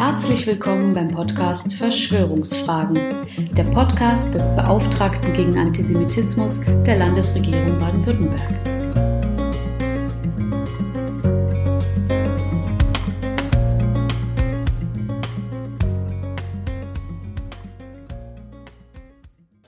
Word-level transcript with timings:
Herzlich 0.00 0.46
willkommen 0.46 0.94
beim 0.94 1.08
Podcast 1.08 1.74
Verschwörungsfragen, 1.74 3.26
der 3.52 3.64
Podcast 3.64 4.34
des 4.34 4.56
Beauftragten 4.56 5.34
gegen 5.34 5.58
Antisemitismus 5.58 6.62
der 6.86 6.96
Landesregierung 6.96 7.78
Baden-Württemberg. 7.78 8.40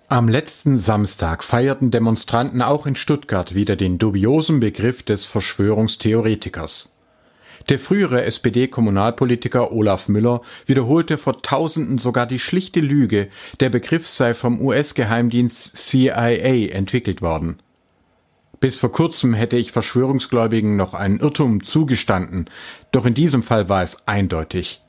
Am 0.08 0.28
letzten 0.30 0.78
Samstag 0.78 1.44
feierten 1.44 1.90
Demonstranten 1.90 2.62
auch 2.62 2.86
in 2.86 2.96
Stuttgart 2.96 3.54
wieder 3.54 3.76
den 3.76 3.98
dubiosen 3.98 4.60
Begriff 4.60 5.02
des 5.02 5.26
Verschwörungstheoretikers. 5.26 6.88
Der 7.68 7.78
frühere 7.78 8.24
SPD-Kommunalpolitiker 8.24 9.72
Olaf 9.72 10.08
Müller 10.08 10.42
wiederholte 10.66 11.18
vor 11.18 11.42
Tausenden 11.42 11.98
sogar 11.98 12.26
die 12.26 12.38
schlichte 12.38 12.80
Lüge, 12.80 13.28
der 13.60 13.70
Begriff 13.70 14.06
sei 14.06 14.34
vom 14.34 14.60
US-Geheimdienst 14.60 15.76
CIA 15.76 16.70
entwickelt 16.72 17.22
worden. 17.22 17.58
Bis 18.60 18.76
vor 18.76 18.92
kurzem 18.92 19.34
hätte 19.34 19.56
ich 19.56 19.72
Verschwörungsgläubigen 19.72 20.76
noch 20.76 20.94
einen 20.94 21.18
Irrtum 21.18 21.64
zugestanden, 21.64 22.48
doch 22.92 23.06
in 23.06 23.14
diesem 23.14 23.42
Fall 23.42 23.68
war 23.68 23.82
es 23.82 23.96
eindeutig. 24.06 24.80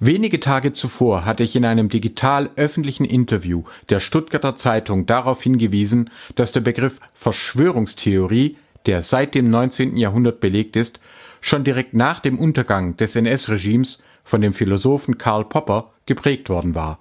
Wenige 0.00 0.40
Tage 0.40 0.72
zuvor 0.72 1.24
hatte 1.24 1.42
ich 1.42 1.54
in 1.54 1.64
einem 1.64 1.88
digital 1.88 2.50
öffentlichen 2.56 3.04
Interview 3.04 3.64
der 3.90 4.00
Stuttgarter 4.00 4.56
Zeitung 4.56 5.06
darauf 5.06 5.42
hingewiesen, 5.42 6.10
dass 6.34 6.52
der 6.52 6.60
Begriff 6.60 6.98
Verschwörungstheorie, 7.12 8.56
der 8.86 9.02
seit 9.02 9.34
dem 9.34 9.50
19. 9.50 9.96
Jahrhundert 9.96 10.40
belegt 10.40 10.76
ist, 10.76 11.00
schon 11.44 11.62
direkt 11.62 11.92
nach 11.92 12.20
dem 12.20 12.38
Untergang 12.38 12.96
des 12.96 13.14
NS-Regimes 13.16 14.02
von 14.24 14.40
dem 14.40 14.54
Philosophen 14.54 15.18
Karl 15.18 15.44
Popper 15.44 15.92
geprägt 16.06 16.48
worden 16.48 16.74
war. 16.74 17.00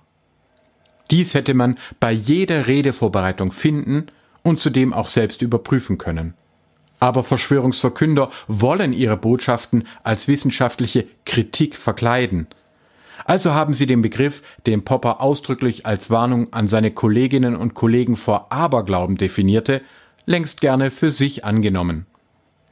Dies 1.10 1.34
hätte 1.34 1.54
man 1.54 1.78
bei 2.02 2.12
jeder 2.12 2.68
Redevorbereitung 2.68 3.54
finden 3.54 4.08
und 4.42 4.60
zudem 4.60 4.92
auch 4.92 5.08
selbst 5.08 5.42
überprüfen 5.42 5.98
können. 5.98 6.34
Aber 7.00 7.24
Verschwörungsverkünder 7.24 8.32
wollen 8.50 8.92
ihre 8.92 9.16
Botschaften 9.16 9.88
als 10.04 10.28
wissenschaftliche 10.28 11.08
Kritik 11.24 11.78
verkleiden. 11.78 12.48
Also 13.24 13.54
haben 13.54 13.72
sie 13.72 13.86
den 13.86 14.02
Begriff, 14.02 14.44
den 14.66 14.84
Popper 14.84 15.22
ausdrücklich 15.22 15.86
als 15.86 16.10
Warnung 16.10 16.52
an 16.52 16.68
seine 16.68 16.92
Kolleginnen 16.92 17.56
und 17.56 17.76
Kollegen 17.76 18.18
vor 18.18 18.52
Aberglauben 18.52 19.16
definierte, 19.16 19.82
längst 20.26 20.60
gerne 20.60 20.92
für 20.92 21.12
sich 21.12 21.46
angenommen. 21.46 22.08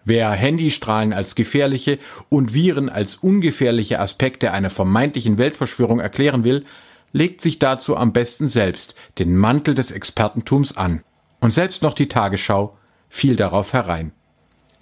Wer 0.03 0.31
Handystrahlen 0.31 1.13
als 1.13 1.35
gefährliche 1.35 1.99
und 2.29 2.53
Viren 2.53 2.89
als 2.89 3.15
ungefährliche 3.15 3.99
Aspekte 3.99 4.51
einer 4.51 4.69
vermeintlichen 4.69 5.37
Weltverschwörung 5.37 5.99
erklären 5.99 6.43
will, 6.43 6.65
legt 7.11 7.41
sich 7.41 7.59
dazu 7.59 7.95
am 7.97 8.13
besten 8.13 8.49
selbst 8.49 8.95
den 9.19 9.35
Mantel 9.35 9.75
des 9.75 9.91
Expertentums 9.91 10.75
an. 10.75 11.03
Und 11.39 11.53
selbst 11.53 11.83
noch 11.83 11.93
die 11.93 12.07
Tagesschau 12.07 12.77
fiel 13.09 13.35
darauf 13.35 13.73
herein. 13.73 14.11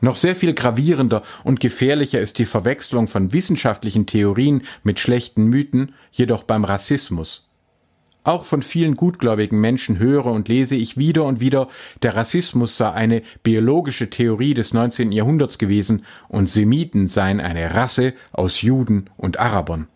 Noch 0.02 0.16
sehr 0.16 0.36
viel 0.36 0.54
gravierender 0.54 1.24
und 1.44 1.60
gefährlicher 1.60 2.22
ist 2.22 2.38
die 2.38 2.46
Verwechslung 2.46 3.08
von 3.08 3.34
wissenschaftlichen 3.34 4.06
Theorien 4.06 4.64
mit 4.84 5.00
schlechten 5.00 5.46
Mythen, 5.46 5.94
jedoch 6.12 6.44
beim 6.44 6.64
Rassismus. 6.64 7.49
Auch 8.24 8.44
von 8.44 8.62
vielen 8.62 8.96
gutgläubigen 8.96 9.60
Menschen 9.62 9.98
höre 9.98 10.26
und 10.26 10.50
lese 10.50 10.76
ich 10.76 10.98
wieder 10.98 11.24
und 11.24 11.40
wieder, 11.40 11.70
der 12.04 12.16
Rassismus 12.16 12.76
sei 12.76 12.92
eine 12.92 13.22
biologische 13.44 14.10
Theorie 14.10 14.54
des 14.54 14.74
19. 14.74 15.12
Jahrhunderts 15.12 15.58
gewesen 15.58 16.06
und 16.28 16.50
Semiten 16.50 17.08
seien 17.08 17.40
eine 17.40 17.74
Rasse 17.74 18.14
aus 18.34 18.62
Juden 18.62 19.10
und 19.16 19.40
Arabern. 19.40 19.88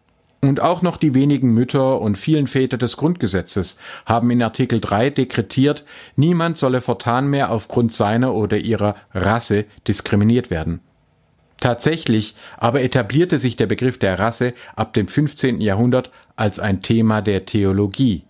Und 0.42 0.60
auch 0.60 0.82
noch 0.82 0.98
die 0.98 1.14
wenigen 1.14 1.54
Mütter 1.54 2.02
und 2.02 2.18
vielen 2.18 2.48
Väter 2.48 2.78
des 2.78 2.98
Grundgesetzes 2.98 3.78
haben 4.06 4.30
in 4.30 4.44
Artikel 4.44 4.82
3 4.82 5.10
dekretiert, 5.10 5.86
niemand 6.18 6.58
solle 6.58 6.82
fortan 6.82 7.28
mehr 7.28 7.50
aufgrund 7.50 7.94
seiner 7.94 8.34
oder 8.34 8.58
ihrer 8.58 8.96
Rasse 9.14 9.66
diskriminiert 9.88 10.50
werden. 10.50 10.82
Tatsächlich 11.64 12.36
aber 12.58 12.82
etablierte 12.82 13.40
sich 13.40 13.56
der 13.56 13.68
Begriff 13.68 13.98
der 13.98 14.20
Rasse 14.20 14.54
ab 14.76 14.92
dem 14.92 15.08
15. 15.08 15.62
Jahrhundert 15.62 16.12
als 16.36 16.60
ein 16.60 16.82
Thema 16.82 17.22
der 17.22 17.46
Theologie. 17.46 18.26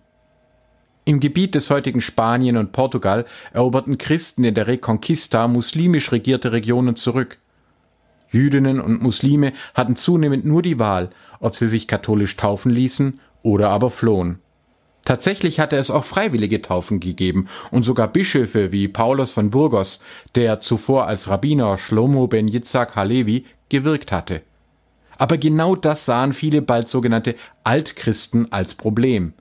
Im 1.04 1.18
Gebiet 1.18 1.56
des 1.56 1.68
heutigen 1.68 2.00
Spanien 2.00 2.56
und 2.56 2.70
Portugal 2.70 3.26
eroberten 3.52 3.98
Christen 3.98 4.44
in 4.44 4.54
der 4.54 4.68
Reconquista 4.68 5.48
muslimisch 5.48 6.12
regierte 6.12 6.52
Regionen 6.52 6.94
zurück. 6.94 7.38
Jüdinnen 8.30 8.80
und 8.80 9.02
Muslime 9.02 9.52
hatten 9.74 9.96
zunehmend 9.96 10.44
nur 10.44 10.62
die 10.62 10.78
Wahl, 10.78 11.10
ob 11.40 11.56
sie 11.56 11.66
sich 11.66 11.88
katholisch 11.88 12.36
taufen 12.36 12.70
ließen 12.70 13.18
oder 13.42 13.70
aber 13.70 13.90
flohen. 13.90 14.38
Tatsächlich 15.04 15.60
hatte 15.60 15.76
es 15.76 15.90
auch 15.90 16.04
freiwillige 16.04 16.62
Taufen 16.62 16.98
gegeben 16.98 17.48
und 17.70 17.82
sogar 17.82 18.08
Bischöfe 18.08 18.72
wie 18.72 18.88
Paulus 18.88 19.32
von 19.32 19.50
Burgos, 19.50 20.00
der 20.34 20.60
zuvor 20.60 21.06
als 21.06 21.28
Rabbiner 21.28 21.76
Shlomo 21.76 22.26
ben 22.26 22.48
Yitzhak 22.48 22.96
Halevi 22.96 23.44
gewirkt 23.68 24.12
hatte. 24.12 24.42
Aber 25.18 25.36
genau 25.36 25.76
das 25.76 26.06
sahen 26.06 26.32
viele 26.32 26.62
bald 26.62 26.88
sogenannte 26.88 27.36
Altchristen 27.64 28.50
als 28.50 28.74
Problem. 28.74 29.34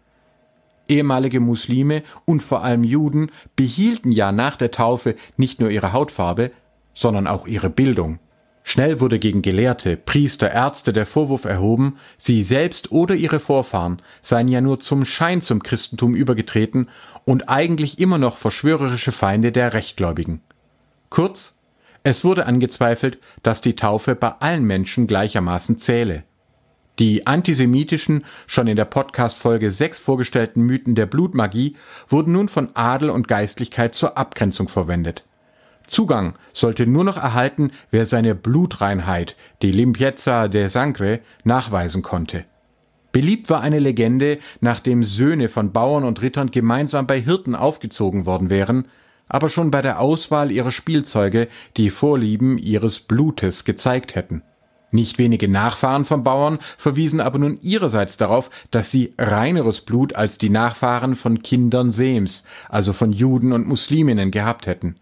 Ehemalige 0.89 1.39
Muslime 1.39 2.03
und 2.25 2.43
vor 2.43 2.63
allem 2.63 2.83
Juden 2.83 3.31
behielten 3.55 4.11
ja 4.11 4.31
nach 4.31 4.57
der 4.57 4.71
Taufe 4.71 5.15
nicht 5.37 5.61
nur 5.61 5.69
ihre 5.69 5.93
Hautfarbe, 5.93 6.51
sondern 6.93 7.25
auch 7.25 7.47
ihre 7.47 7.69
Bildung. 7.69 8.19
Schnell 8.63 9.01
wurde 9.01 9.19
gegen 9.19 9.41
Gelehrte, 9.41 9.97
Priester, 9.97 10.51
Ärzte 10.51 10.93
der 10.93 11.05
Vorwurf 11.05 11.45
erhoben, 11.45 11.97
sie 12.17 12.43
selbst 12.43 12.91
oder 12.91 13.13
ihre 13.13 13.39
Vorfahren 13.39 14.01
seien 14.21 14.47
ja 14.47 14.61
nur 14.61 14.79
zum 14.79 15.03
Schein 15.05 15.41
zum 15.41 15.61
Christentum 15.61 16.15
übergetreten 16.15 16.89
und 17.25 17.49
eigentlich 17.49 17.99
immer 17.99 18.17
noch 18.17 18.37
verschwörerische 18.37 19.11
Feinde 19.11 19.51
der 19.51 19.73
Rechtgläubigen. 19.73 20.41
Kurz, 21.09 21.55
es 22.03 22.23
wurde 22.23 22.45
angezweifelt, 22.45 23.19
dass 23.43 23.61
die 23.61 23.75
Taufe 23.75 24.15
bei 24.15 24.29
allen 24.39 24.63
Menschen 24.63 25.07
gleichermaßen 25.07 25.77
zähle. 25.77 26.23
Die 26.99 27.25
antisemitischen, 27.27 28.23
schon 28.45 28.67
in 28.67 28.75
der 28.75 28.85
Podcast-Folge 28.85 29.71
6 29.71 29.99
vorgestellten 29.99 30.61
Mythen 30.61 30.95
der 30.95 31.05
Blutmagie 31.05 31.75
wurden 32.07 32.33
nun 32.33 32.49
von 32.49 32.69
Adel 32.75 33.09
und 33.09 33.27
Geistlichkeit 33.27 33.95
zur 33.95 34.17
Abgrenzung 34.17 34.67
verwendet. 34.67 35.23
Zugang 35.87 36.33
sollte 36.53 36.87
nur 36.87 37.03
noch 37.03 37.17
erhalten, 37.17 37.71
wer 37.91 38.05
seine 38.05 38.35
Blutreinheit, 38.35 39.35
die 39.61 39.71
Limpiezza 39.71 40.47
de 40.47 40.67
Sangre, 40.69 41.19
nachweisen 41.43 42.01
konnte. 42.01 42.45
Beliebt 43.11 43.49
war 43.49 43.61
eine 43.61 43.79
Legende, 43.79 44.39
nachdem 44.59 45.03
Söhne 45.03 45.47
von 45.47 45.71
Bauern 45.71 46.03
und 46.03 46.21
Rittern 46.21 46.49
gemeinsam 46.49 47.05
bei 47.05 47.21
Hirten 47.21 47.53
aufgezogen 47.53 48.25
worden 48.25 48.49
wären, 48.49 48.87
aber 49.29 49.49
schon 49.49 49.71
bei 49.71 49.81
der 49.81 49.99
Auswahl 49.99 50.51
ihrer 50.51 50.71
Spielzeuge 50.71 51.47
die 51.77 51.89
Vorlieben 51.89 52.57
ihres 52.57 52.99
Blutes 52.99 53.65
gezeigt 53.65 54.15
hätten. 54.15 54.41
Nicht 54.89 55.17
wenige 55.17 55.47
Nachfahren 55.47 56.05
von 56.05 56.23
Bauern 56.23 56.59
verwiesen 56.77 57.19
aber 57.19 57.39
nun 57.39 57.57
ihrerseits 57.61 58.17
darauf, 58.17 58.51
dass 58.69 58.91
sie 58.91 59.13
reineres 59.17 59.81
Blut 59.81 60.15
als 60.15 60.37
die 60.37 60.51
Nachfahren 60.51 61.15
von 61.15 61.41
Kindern 61.41 61.89
Sems, 61.89 62.43
also 62.69 62.93
von 62.93 63.11
Juden 63.11 63.53
und 63.53 63.67
Musliminnen 63.67 64.29
gehabt 64.29 64.67
hätten. 64.67 64.95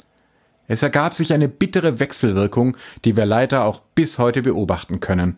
Es 0.71 0.81
ergab 0.81 1.15
sich 1.15 1.33
eine 1.33 1.49
bittere 1.49 1.99
Wechselwirkung, 1.99 2.77
die 3.03 3.17
wir 3.17 3.25
leider 3.25 3.65
auch 3.65 3.81
bis 3.93 4.17
heute 4.17 4.41
beobachten 4.41 5.01
können. 5.01 5.37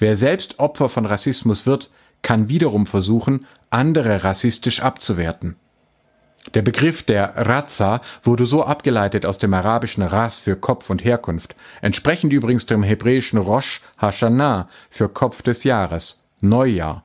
Wer 0.00 0.16
selbst 0.16 0.58
Opfer 0.58 0.88
von 0.88 1.06
Rassismus 1.06 1.66
wird, 1.66 1.92
kann 2.22 2.48
wiederum 2.48 2.86
versuchen, 2.86 3.46
andere 3.70 4.24
rassistisch 4.24 4.82
abzuwerten. 4.82 5.54
Der 6.54 6.62
Begriff 6.62 7.04
der 7.04 7.32
Raza 7.36 8.00
wurde 8.24 8.44
so 8.44 8.64
abgeleitet 8.64 9.24
aus 9.24 9.38
dem 9.38 9.54
arabischen 9.54 10.02
Ras 10.02 10.36
für 10.38 10.56
Kopf 10.56 10.90
und 10.90 11.04
Herkunft, 11.04 11.54
entsprechend 11.80 12.32
übrigens 12.32 12.66
dem 12.66 12.82
hebräischen 12.82 13.38
Rosh 13.38 13.82
Hashanah 13.98 14.68
für 14.90 15.08
Kopf 15.08 15.42
des 15.42 15.62
Jahres, 15.62 16.26
Neujahr. 16.40 17.04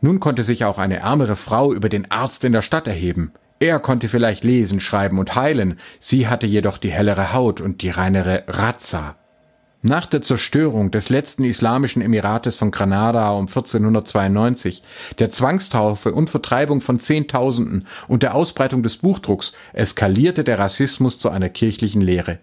Nun 0.00 0.18
konnte 0.18 0.42
sich 0.42 0.64
auch 0.64 0.78
eine 0.78 0.96
ärmere 0.96 1.36
Frau 1.36 1.72
über 1.72 1.90
den 1.90 2.10
Arzt 2.10 2.42
in 2.42 2.54
der 2.54 2.62
Stadt 2.62 2.88
erheben. 2.88 3.30
Er 3.60 3.80
konnte 3.80 4.08
vielleicht 4.08 4.44
lesen, 4.44 4.78
schreiben 4.78 5.18
und 5.18 5.34
heilen, 5.34 5.78
sie 5.98 6.28
hatte 6.28 6.46
jedoch 6.46 6.78
die 6.78 6.90
hellere 6.90 7.32
Haut 7.32 7.60
und 7.60 7.82
die 7.82 7.90
reinere 7.90 8.44
Razza. 8.46 9.16
Nach 9.82 10.06
der 10.06 10.22
Zerstörung 10.22 10.90
des 10.90 11.08
letzten 11.08 11.44
islamischen 11.44 12.02
Emirates 12.02 12.56
von 12.56 12.72
Granada 12.72 13.30
um 13.30 13.46
1492, 13.46 14.82
der 15.20 15.30
Zwangstaufe 15.30 16.12
und 16.12 16.30
Vertreibung 16.30 16.80
von 16.80 16.98
Zehntausenden 16.98 17.86
und 18.08 18.24
der 18.24 18.34
Ausbreitung 18.34 18.82
des 18.82 18.96
Buchdrucks 18.96 19.52
eskalierte 19.72 20.42
der 20.42 20.58
Rassismus 20.58 21.20
zu 21.20 21.28
einer 21.28 21.48
kirchlichen 21.48 22.02
Lehre. 22.02 22.40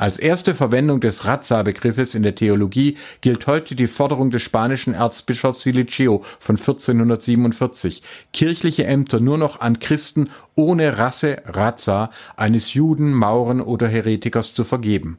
Als 0.00 0.18
erste 0.18 0.54
Verwendung 0.54 1.02
des 1.02 1.26
Raza-Begriffes 1.26 2.14
in 2.14 2.22
der 2.22 2.34
Theologie 2.34 2.96
gilt 3.20 3.46
heute 3.46 3.74
die 3.74 3.86
Forderung 3.86 4.30
des 4.30 4.40
spanischen 4.40 4.94
Erzbischofs 4.94 5.60
Siliceo 5.60 6.24
von 6.38 6.56
1447, 6.56 8.02
kirchliche 8.32 8.86
Ämter 8.86 9.20
nur 9.20 9.36
noch 9.36 9.60
an 9.60 9.78
Christen 9.78 10.30
ohne 10.54 10.96
Rasse 10.96 11.42
Raza 11.44 12.12
eines 12.34 12.72
Juden, 12.72 13.12
Mauren 13.12 13.60
oder 13.60 13.88
Heretikers 13.88 14.54
zu 14.54 14.64
vergeben. 14.64 15.18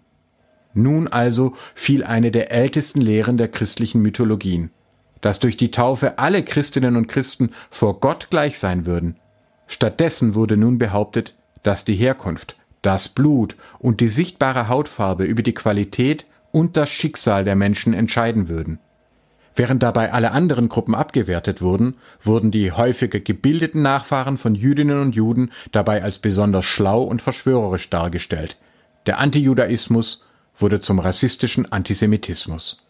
Nun 0.74 1.07
also 1.07 1.54
fiel 1.75 2.04
eine 2.04 2.31
der 2.31 2.51
ältesten 2.51 3.01
Lehren 3.01 3.38
der 3.38 3.50
christlichen 3.50 4.01
Mythologien. 4.01 4.72
dass 5.22 5.38
durch 5.38 5.57
die 5.57 5.69
Taufe 5.69 6.18
alle 6.18 6.44
Christinnen 6.44 6.95
und 6.95 7.06
Christen 7.06 7.51
vor 7.69 8.00
Gott 8.00 8.31
gleich 8.31 8.57
sein 8.57 8.88
würden. 8.88 9.18
Stattdessen 9.68 10.33
wurde 10.33 10.57
nun 10.57 10.80
behauptet, 10.80 11.36
dass 11.62 11.86
die 11.86 11.94
Herkunft, 11.94 12.56
das 12.81 13.10
Blut 13.10 13.56
und 13.80 14.01
die 14.01 14.07
sichtbare 14.07 14.68
Hautfarbe 14.68 15.25
über 15.25 15.44
die 15.44 15.54
Qualität 15.54 16.25
und 16.51 16.78
das 16.78 16.89
Schicksal 16.89 17.44
der 17.44 17.56
Menschen 17.56 17.94
entscheiden 17.94 18.50
würden. 18.50 18.80
Während 19.54 19.83
dabei 19.83 20.13
alle 20.13 20.31
anderen 20.31 20.69
Gruppen 20.69 20.95
abgewertet 20.95 21.62
wurden, 21.62 21.95
wurden 22.24 22.51
die 22.51 22.72
häufiger 22.72 23.19
gebildeten 23.19 23.81
Nachfahren 23.81 24.38
von 24.38 24.56
Jüdinnen 24.56 25.00
und 25.01 25.16
Juden 25.16 25.51
dabei 25.72 26.04
als 26.04 26.19
besonders 26.19 26.66
schlau 26.66 27.04
und 27.04 27.22
verschwörerisch 27.22 27.89
dargestellt. 27.89 28.57
Der 29.06 29.19
Antijudaismus 29.19 30.24
wurde 30.57 30.80
zum 30.80 31.00
rassistischen 31.00 31.72
Antisemitismus. 31.72 32.81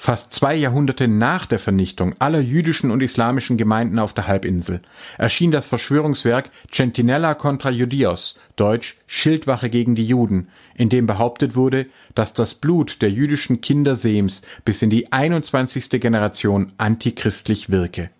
Fast 0.00 0.32
zwei 0.32 0.54
Jahrhunderte 0.54 1.08
nach 1.08 1.44
der 1.44 1.58
Vernichtung 1.58 2.14
aller 2.20 2.38
jüdischen 2.38 2.92
und 2.92 3.02
islamischen 3.02 3.56
Gemeinden 3.56 3.98
auf 3.98 4.14
der 4.14 4.28
Halbinsel 4.28 4.80
erschien 5.18 5.50
das 5.50 5.66
Verschwörungswerk 5.66 6.50
Centinella 6.70 7.34
contra 7.34 7.70
Judios, 7.70 8.38
deutsch 8.54 8.96
Schildwache 9.08 9.68
gegen 9.68 9.96
die 9.96 10.06
Juden, 10.06 10.50
in 10.76 10.88
dem 10.88 11.06
behauptet 11.06 11.56
wurde, 11.56 11.86
dass 12.14 12.32
das 12.32 12.54
Blut 12.54 13.02
der 13.02 13.10
jüdischen 13.10 13.60
Kinder 13.60 13.96
Sems 13.96 14.42
bis 14.64 14.82
in 14.82 14.90
die 14.90 15.10
21. 15.10 15.90
Generation 15.90 16.70
antichristlich 16.78 17.68
wirke. 17.68 18.10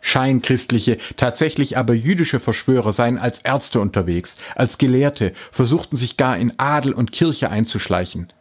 Scheinchristliche, 0.00 0.96
tatsächlich 1.18 1.76
aber 1.76 1.92
jüdische 1.92 2.40
Verschwörer 2.40 2.94
seien 2.94 3.18
als 3.18 3.40
Ärzte 3.40 3.80
unterwegs, 3.80 4.36
als 4.54 4.78
Gelehrte, 4.78 5.34
versuchten 5.50 5.96
sich 5.96 6.16
gar 6.16 6.38
in 6.38 6.58
Adel 6.58 6.94
und 6.94 7.12
Kirche 7.12 7.50
einzuschleichen. 7.50 8.32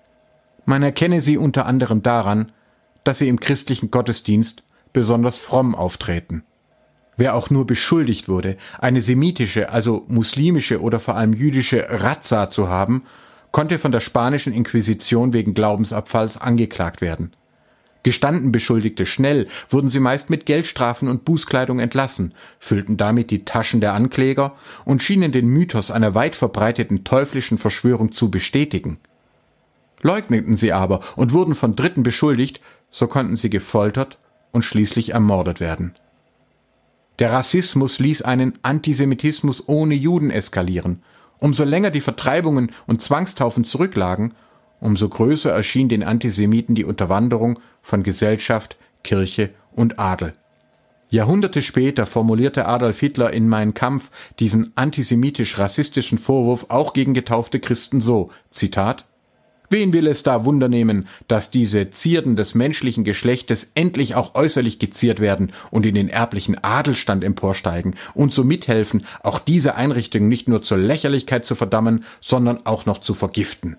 Man 0.64 0.82
erkenne 0.82 1.20
sie 1.20 1.38
unter 1.38 1.66
anderem 1.66 2.02
daran, 2.02 2.54
dass 3.06 3.20
sie 3.20 3.30
im 3.30 3.40
christlichen 3.40 3.90
Gottesdienst 3.90 4.64
besonders 4.92 5.40
fromm 5.40 5.74
auftreten. 5.74 6.44
Wer 7.16 7.36
auch 7.36 7.50
nur 7.50 7.66
beschuldigt 7.66 8.28
wurde, 8.28 8.58
eine 8.80 9.00
semitische, 9.00 9.70
also 9.70 10.04
muslimische 10.10 10.82
oder 10.82 11.00
vor 11.00 11.16
allem 11.16 11.32
jüdische 11.32 11.86
Razza 11.90 12.50
zu 12.50 12.68
haben, 12.68 13.04
konnte 13.52 13.78
von 13.78 13.94
der 13.94 14.02
spanischen 14.02 14.52
Inquisition 14.52 15.32
wegen 15.32 15.54
Glaubensabfalls 15.54 16.38
angeklagt 16.38 17.00
werden. 17.00 17.32
Gestanden 18.04 18.52
Beschuldigte 18.52 19.06
schnell 19.06 19.48
wurden 19.70 19.88
sie 19.88 20.00
meist 20.00 20.30
mit 20.30 20.46
Geldstrafen 20.46 21.08
und 21.08 21.26
Bußkleidung 21.26 21.80
entlassen, 21.80 22.34
füllten 22.60 22.98
damit 22.98 23.32
die 23.32 23.46
Taschen 23.46 23.82
der 23.82 23.94
Ankläger 23.94 24.56
und 24.84 25.02
schienen 25.02 25.32
den 25.32 25.48
Mythos 25.48 25.90
einer 25.90 26.14
weit 26.14 26.36
verbreiteten 26.36 27.04
teuflischen 27.04 27.58
Verschwörung 27.58 28.12
zu 28.12 28.30
bestätigen. 28.30 29.00
Leugneten 30.06 30.56
sie 30.56 30.72
aber 30.72 31.00
und 31.16 31.34
wurden 31.34 31.56
von 31.56 31.76
Dritten 31.76 32.04
beschuldigt, 32.04 32.62
so 32.92 33.08
konnten 33.08 33.36
sie 33.36 33.50
gefoltert 33.50 34.20
und 34.52 34.62
schließlich 34.62 35.10
ermordet 35.10 35.60
werden. 35.60 35.96
Der 37.18 37.32
Rassismus 37.32 37.98
ließ 37.98 38.22
einen 38.22 38.54
Antisemitismus 38.62 39.68
ohne 39.68 39.96
Juden 39.96 40.30
eskalieren. 40.30 41.02
Umso 41.40 41.64
länger 41.64 41.90
die 41.90 42.02
Vertreibungen 42.02 42.72
und 42.86 43.02
Zwangstaufen 43.02 43.64
zurücklagen, 43.64 44.36
umso 44.80 45.10
größer 45.10 45.52
erschien 45.52 45.90
den 45.90 46.04
Antisemiten 46.04 46.76
die 46.76 46.86
Unterwanderung 46.86 47.60
von 47.82 48.04
Gesellschaft, 48.04 48.78
Kirche 49.04 49.56
und 49.72 49.98
Adel. 49.98 50.34
Jahrhunderte 51.10 51.64
später 51.64 52.06
formulierte 52.06 52.68
Adolf 52.68 53.00
Hitler 53.00 53.34
in 53.34 53.50
Mein 53.50 53.74
Kampf 53.74 54.12
diesen 54.38 54.72
antisemitisch-rassistischen 54.76 56.20
Vorwurf 56.20 56.68
auch 56.70 56.94
gegen 56.94 57.16
getaufte 57.16 57.60
Christen 57.60 58.02
so, 58.02 58.30
Zitat, 58.52 59.06
Wen 59.76 59.92
will 59.92 60.08
es 60.08 60.24
da 60.24 60.46
wundernehmen, 60.46 61.06
dass 61.28 61.52
diese 61.52 61.92
Zierden 61.92 62.38
des 62.38 62.56
menschlichen 62.56 63.04
Geschlechtes 63.04 63.70
endlich 63.76 64.16
auch 64.16 64.34
äußerlich 64.34 64.80
geziert 64.80 65.20
werden 65.20 65.52
und 65.70 65.86
in 65.86 65.96
den 65.96 66.08
erblichen 66.08 66.64
Adelstand 66.64 67.26
emporsteigen 67.26 67.96
und 68.14 68.32
so 68.32 68.46
mithelfen, 68.46 69.06
auch 69.22 69.38
diese 69.38 69.76
Einrichtung 69.76 70.30
nicht 70.30 70.48
nur 70.48 70.62
zur 70.62 70.78
Lächerlichkeit 70.78 71.44
zu 71.44 71.56
verdammen, 71.56 72.06
sondern 72.22 72.66
auch 72.66 72.86
noch 72.86 73.00
zu 73.00 73.14
vergiften. 73.14 73.76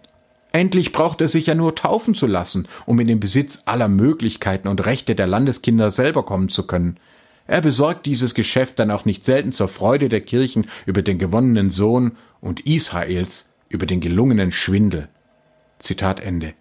Endlich 0.52 0.92
braucht 0.92 1.22
er 1.22 1.28
sich 1.28 1.46
ja 1.46 1.54
nur 1.54 1.74
taufen 1.74 2.14
zu 2.14 2.26
lassen, 2.26 2.68
um 2.84 3.00
in 3.00 3.06
den 3.06 3.18
Besitz 3.18 3.60
aller 3.64 3.88
Möglichkeiten 3.88 4.68
und 4.68 4.84
Rechte 4.84 5.14
der 5.14 5.26
Landeskinder 5.26 5.90
selber 5.90 6.24
kommen 6.26 6.50
zu 6.50 6.66
können. 6.66 6.98
Er 7.46 7.62
besorgt 7.62 8.04
dieses 8.04 8.34
Geschäft 8.34 8.78
dann 8.80 8.90
auch 8.90 9.06
nicht 9.06 9.24
selten 9.24 9.52
zur 9.52 9.68
Freude 9.68 10.10
der 10.10 10.20
Kirchen 10.20 10.66
über 10.84 11.00
den 11.00 11.18
gewonnenen 11.18 11.70
Sohn 11.70 12.18
und 12.42 12.66
Israels 12.66 13.48
über 13.70 13.86
den 13.86 14.02
gelungenen 14.02 14.52
Schwindel. 14.52 15.08
Zitat 15.78 16.20
Ende. 16.20 16.54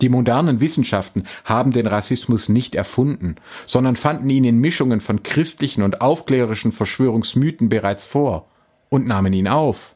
Die 0.00 0.08
modernen 0.08 0.60
Wissenschaften 0.60 1.24
haben 1.44 1.72
den 1.72 1.86
Rassismus 1.86 2.48
nicht 2.48 2.74
erfunden, 2.74 3.36
sondern 3.64 3.96
fanden 3.96 4.28
ihn 4.28 4.44
in 4.44 4.58
Mischungen 4.58 5.00
von 5.00 5.22
christlichen 5.22 5.82
und 5.82 6.00
aufklärerischen 6.00 6.72
Verschwörungsmythen 6.72 7.68
bereits 7.68 8.04
vor 8.04 8.48
und 8.90 9.06
nahmen 9.06 9.32
ihn 9.32 9.48
auf. 9.48 9.94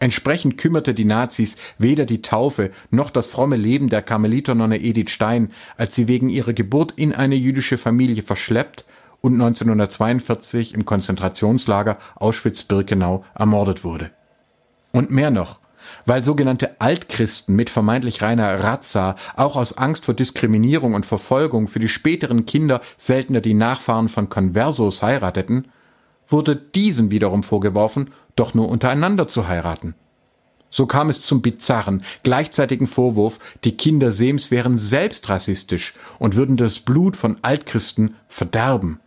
Entsprechend 0.00 0.58
kümmerte 0.58 0.94
die 0.94 1.04
Nazis 1.04 1.56
weder 1.78 2.04
die 2.04 2.22
Taufe 2.22 2.72
noch 2.90 3.10
das 3.10 3.26
fromme 3.26 3.56
Leben 3.56 3.88
der 3.88 4.02
Karmeliternonne 4.02 4.80
Edith 4.80 5.10
Stein, 5.10 5.52
als 5.76 5.94
sie 5.94 6.08
wegen 6.08 6.28
ihrer 6.28 6.52
Geburt 6.52 6.92
in 6.96 7.14
eine 7.14 7.36
jüdische 7.36 7.78
Familie 7.78 8.22
verschleppt 8.22 8.84
und 9.20 9.34
1942 9.34 10.74
im 10.74 10.84
Konzentrationslager 10.84 11.98
Auschwitz-Birkenau 12.16 13.24
ermordet 13.34 13.84
wurde. 13.84 14.10
Und 14.92 15.10
mehr 15.10 15.30
noch, 15.30 15.60
weil 16.04 16.22
sogenannte 16.22 16.80
Altchristen 16.80 17.54
mit 17.56 17.70
vermeintlich 17.70 18.22
reiner 18.22 18.62
Razza 18.62 19.16
auch 19.36 19.56
aus 19.56 19.76
Angst 19.76 20.04
vor 20.04 20.14
Diskriminierung 20.14 20.94
und 20.94 21.06
Verfolgung 21.06 21.68
für 21.68 21.80
die 21.80 21.88
späteren 21.88 22.46
Kinder 22.46 22.80
seltener 22.98 23.40
die 23.40 23.54
Nachfahren 23.54 24.08
von 24.08 24.28
Conversos 24.28 25.02
heirateten, 25.02 25.68
wurde 26.28 26.56
diesen 26.56 27.10
wiederum 27.10 27.42
vorgeworfen, 27.42 28.10
doch 28.36 28.54
nur 28.54 28.68
untereinander 28.68 29.28
zu 29.28 29.46
heiraten. 29.48 29.94
So 30.70 30.86
kam 30.86 31.08
es 31.08 31.22
zum 31.22 31.40
bizarren, 31.40 32.02
gleichzeitigen 32.24 32.88
Vorwurf, 32.88 33.38
die 33.62 33.76
Kinder 33.76 34.10
Sems 34.10 34.50
wären 34.50 34.76
selbst 34.76 35.28
rassistisch 35.28 35.94
und 36.18 36.34
würden 36.34 36.56
das 36.56 36.80
Blut 36.80 37.16
von 37.16 37.38
Altchristen 37.42 38.16
verderben. 38.26 38.98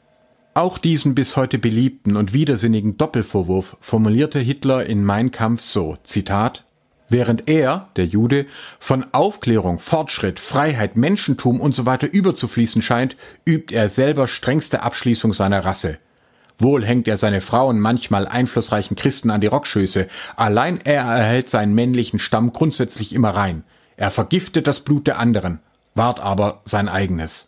Auch 0.53 0.77
diesen 0.77 1.13
bis 1.13 1.35
heute 1.35 1.59
beliebten 1.59 2.15
und 2.15 2.31
widersinnigen 2.31 2.97
Doppelvorwurf 2.97 3.75
formulierte 3.81 4.39
Hitler 4.39 4.85
in 4.85 5.03
Mein 5.03 5.31
Kampf 5.31 5.61
so, 5.61 5.97
Zitat, 6.03 6.65
Während 7.09 7.47
er, 7.47 7.87
der 7.95 8.05
Jude, 8.05 8.47
von 8.79 9.05
Aufklärung, 9.13 9.79
Fortschritt, 9.79 10.39
Freiheit, 10.39 10.97
Menschentum 10.97 11.61
und 11.61 11.73
so 11.73 11.85
überzufließen 11.85 12.81
scheint, 12.81 13.15
übt 13.45 13.73
er 13.73 13.89
selber 13.89 14.27
strengste 14.27 14.83
Abschließung 14.83 15.31
seiner 15.31 15.63
Rasse. 15.63 15.99
Wohl 16.59 16.83
hängt 16.83 17.07
er 17.07 17.17
seine 17.17 17.39
Frauen 17.39 17.79
manchmal 17.79 18.27
einflussreichen 18.27 18.97
Christen 18.97 19.29
an 19.29 19.41
die 19.41 19.47
Rockschöße, 19.47 20.07
allein 20.35 20.81
er 20.83 21.03
erhält 21.03 21.49
seinen 21.49 21.75
männlichen 21.75 22.19
Stamm 22.19 22.51
grundsätzlich 22.51 23.13
immer 23.13 23.29
rein. 23.29 23.63
Er 23.95 24.11
vergiftet 24.11 24.67
das 24.67 24.81
Blut 24.81 25.07
der 25.07 25.19
anderen, 25.19 25.59
wahrt 25.93 26.19
aber 26.19 26.61
sein 26.65 26.89
eigenes. 26.89 27.46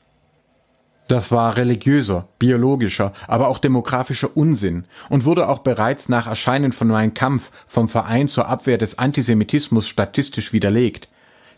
Das 1.10 1.32
war 1.32 1.58
religiöser, 1.58 2.28
biologischer, 2.38 3.14
aber 3.28 3.48
auch 3.48 3.58
demografischer 3.58 4.38
Unsinn 4.38 4.86
und 5.10 5.26
wurde 5.26 5.50
auch 5.50 5.58
bereits 5.58 6.08
nach 6.08 6.28
Erscheinen 6.28 6.72
von 6.72 6.88
Mein 6.88 7.16
Kampf 7.16 7.50
vom 7.68 7.90
Verein 7.90 8.28
zur 8.28 8.48
Abwehr 8.48 8.78
des 8.78 9.00
Antisemitismus 9.00 9.88
statistisch 9.88 10.54
widerlegt. 10.54 11.10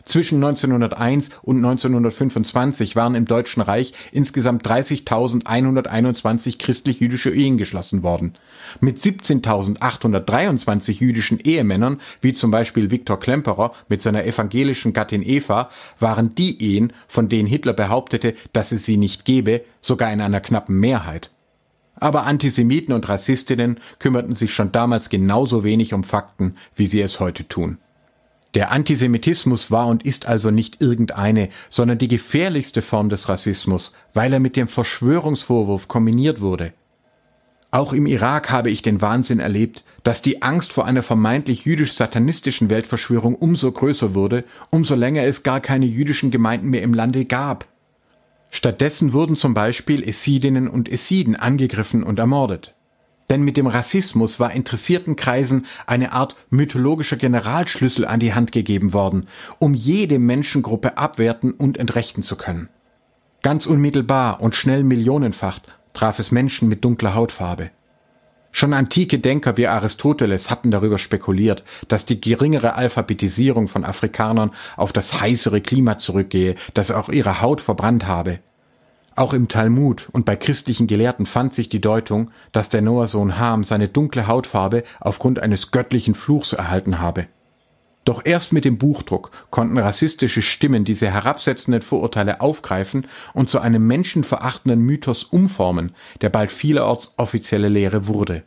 Zwischen 0.04 0.42
1901 0.42 1.30
und 1.42 1.56
1925 1.56 2.96
waren 2.96 3.14
im 3.14 3.26
Deutschen 3.26 3.62
Reich 3.62 3.92
insgesamt 4.10 4.66
30.121 4.66 6.58
christlich-jüdische 6.58 7.30
Ehen 7.30 7.56
geschlossen 7.56 8.02
worden. 8.02 8.34
Mit 8.80 8.98
17.823 8.98 10.98
jüdischen 10.98 11.38
Ehemännern, 11.38 12.00
wie 12.20 12.32
zum 12.32 12.50
Beispiel 12.50 12.90
Viktor 12.90 13.20
Klemperer 13.20 13.72
mit 13.88 14.02
seiner 14.02 14.24
evangelischen 14.24 14.92
Gattin 14.92 15.22
Eva, 15.22 15.70
waren 16.00 16.34
die 16.34 16.60
Ehen, 16.62 16.92
von 17.06 17.28
denen 17.28 17.48
Hitler 17.48 17.72
behauptete, 17.72 18.34
dass 18.52 18.72
es 18.72 18.84
sie 18.84 18.96
nicht 18.96 19.24
gebe, 19.24 19.62
sogar 19.80 20.12
in 20.12 20.20
einer 20.20 20.40
knappen 20.40 20.78
Mehrheit. 20.78 21.30
Aber 21.94 22.24
Antisemiten 22.24 22.92
und 22.92 23.08
Rassistinnen 23.08 23.78
kümmerten 24.00 24.34
sich 24.34 24.52
schon 24.52 24.72
damals 24.72 25.08
genauso 25.08 25.62
wenig 25.62 25.94
um 25.94 26.02
Fakten, 26.02 26.56
wie 26.74 26.88
sie 26.88 27.00
es 27.00 27.20
heute 27.20 27.46
tun. 27.46 27.78
Der 28.54 28.70
Antisemitismus 28.70 29.70
war 29.70 29.86
und 29.86 30.04
ist 30.04 30.26
also 30.26 30.50
nicht 30.50 30.82
irgendeine, 30.82 31.48
sondern 31.70 31.98
die 31.98 32.08
gefährlichste 32.08 32.82
Form 32.82 33.08
des 33.08 33.28
Rassismus, 33.28 33.94
weil 34.12 34.32
er 34.32 34.40
mit 34.40 34.56
dem 34.56 34.68
Verschwörungsvorwurf 34.68 35.88
kombiniert 35.88 36.40
wurde. 36.40 36.74
Auch 37.70 37.94
im 37.94 38.04
Irak 38.04 38.50
habe 38.50 38.70
ich 38.70 38.82
den 38.82 39.00
Wahnsinn 39.00 39.40
erlebt, 39.40 39.82
dass 40.02 40.20
die 40.20 40.42
Angst 40.42 40.74
vor 40.74 40.84
einer 40.84 41.02
vermeintlich 41.02 41.64
jüdisch-satanistischen 41.64 42.68
Weltverschwörung 42.68 43.34
umso 43.34 43.72
größer 43.72 44.14
wurde, 44.14 44.44
umso 44.68 44.94
länger 44.94 45.22
es 45.22 45.42
gar 45.42 45.60
keine 45.60 45.86
jüdischen 45.86 46.30
Gemeinden 46.30 46.68
mehr 46.68 46.82
im 46.82 46.92
Lande 46.92 47.24
gab. 47.24 47.64
Stattdessen 48.50 49.14
wurden 49.14 49.36
zum 49.36 49.54
Beispiel 49.54 50.06
Essidinnen 50.06 50.68
und 50.68 50.92
Essiden 50.92 51.36
angegriffen 51.36 52.02
und 52.02 52.18
ermordet. 52.18 52.74
Denn 53.30 53.42
mit 53.42 53.56
dem 53.56 53.66
Rassismus 53.66 54.40
war 54.40 54.52
interessierten 54.52 55.16
Kreisen 55.16 55.66
eine 55.86 56.12
Art 56.12 56.36
mythologischer 56.50 57.16
Generalschlüssel 57.16 58.06
an 58.06 58.20
die 58.20 58.34
Hand 58.34 58.52
gegeben 58.52 58.92
worden, 58.92 59.28
um 59.58 59.74
jede 59.74 60.18
Menschengruppe 60.18 60.98
abwerten 60.98 61.52
und 61.52 61.78
entrechten 61.78 62.22
zu 62.22 62.36
können. 62.36 62.68
Ganz 63.42 63.66
unmittelbar 63.66 64.40
und 64.40 64.54
schnell 64.54 64.84
millionenfach 64.84 65.60
traf 65.94 66.18
es 66.18 66.30
Menschen 66.30 66.68
mit 66.68 66.84
dunkler 66.84 67.14
Hautfarbe. 67.14 67.70
Schon 68.54 68.74
antike 68.74 69.18
Denker 69.18 69.56
wie 69.56 69.66
Aristoteles 69.66 70.50
hatten 70.50 70.70
darüber 70.70 70.98
spekuliert, 70.98 71.64
dass 71.88 72.04
die 72.04 72.20
geringere 72.20 72.74
Alphabetisierung 72.74 73.66
von 73.66 73.84
Afrikanern 73.84 74.52
auf 74.76 74.92
das 74.92 75.20
heißere 75.20 75.62
Klima 75.62 75.96
zurückgehe, 75.96 76.56
das 76.74 76.90
auch 76.90 77.08
ihre 77.08 77.40
Haut 77.40 77.62
verbrannt 77.62 78.06
habe. 78.06 78.40
Auch 79.14 79.34
im 79.34 79.48
Talmud 79.48 80.08
und 80.12 80.24
bei 80.24 80.36
christlichen 80.36 80.86
Gelehrten 80.86 81.26
fand 81.26 81.54
sich 81.54 81.68
die 81.68 81.80
Deutung, 81.80 82.30
dass 82.52 82.70
der 82.70 82.80
Noahsohn 82.80 83.38
Ham 83.38 83.62
seine 83.62 83.88
dunkle 83.88 84.26
Hautfarbe 84.26 84.84
aufgrund 85.00 85.38
eines 85.38 85.70
göttlichen 85.70 86.14
Fluchs 86.14 86.54
erhalten 86.54 86.98
habe. 86.98 87.26
Doch 88.04 88.24
erst 88.24 88.52
mit 88.52 88.64
dem 88.64 88.78
Buchdruck 88.78 89.30
konnten 89.50 89.78
rassistische 89.78 90.42
Stimmen 90.42 90.84
diese 90.84 91.08
herabsetzenden 91.10 91.82
Vorurteile 91.82 92.40
aufgreifen 92.40 93.06
und 93.32 93.48
zu 93.48 93.60
einem 93.60 93.86
menschenverachtenden 93.86 94.80
Mythos 94.80 95.24
umformen, 95.24 95.94
der 96.20 96.30
bald 96.30 96.50
vielerorts 96.50 97.12
offizielle 97.16 97.68
Lehre 97.68 98.08
wurde. 98.08 98.42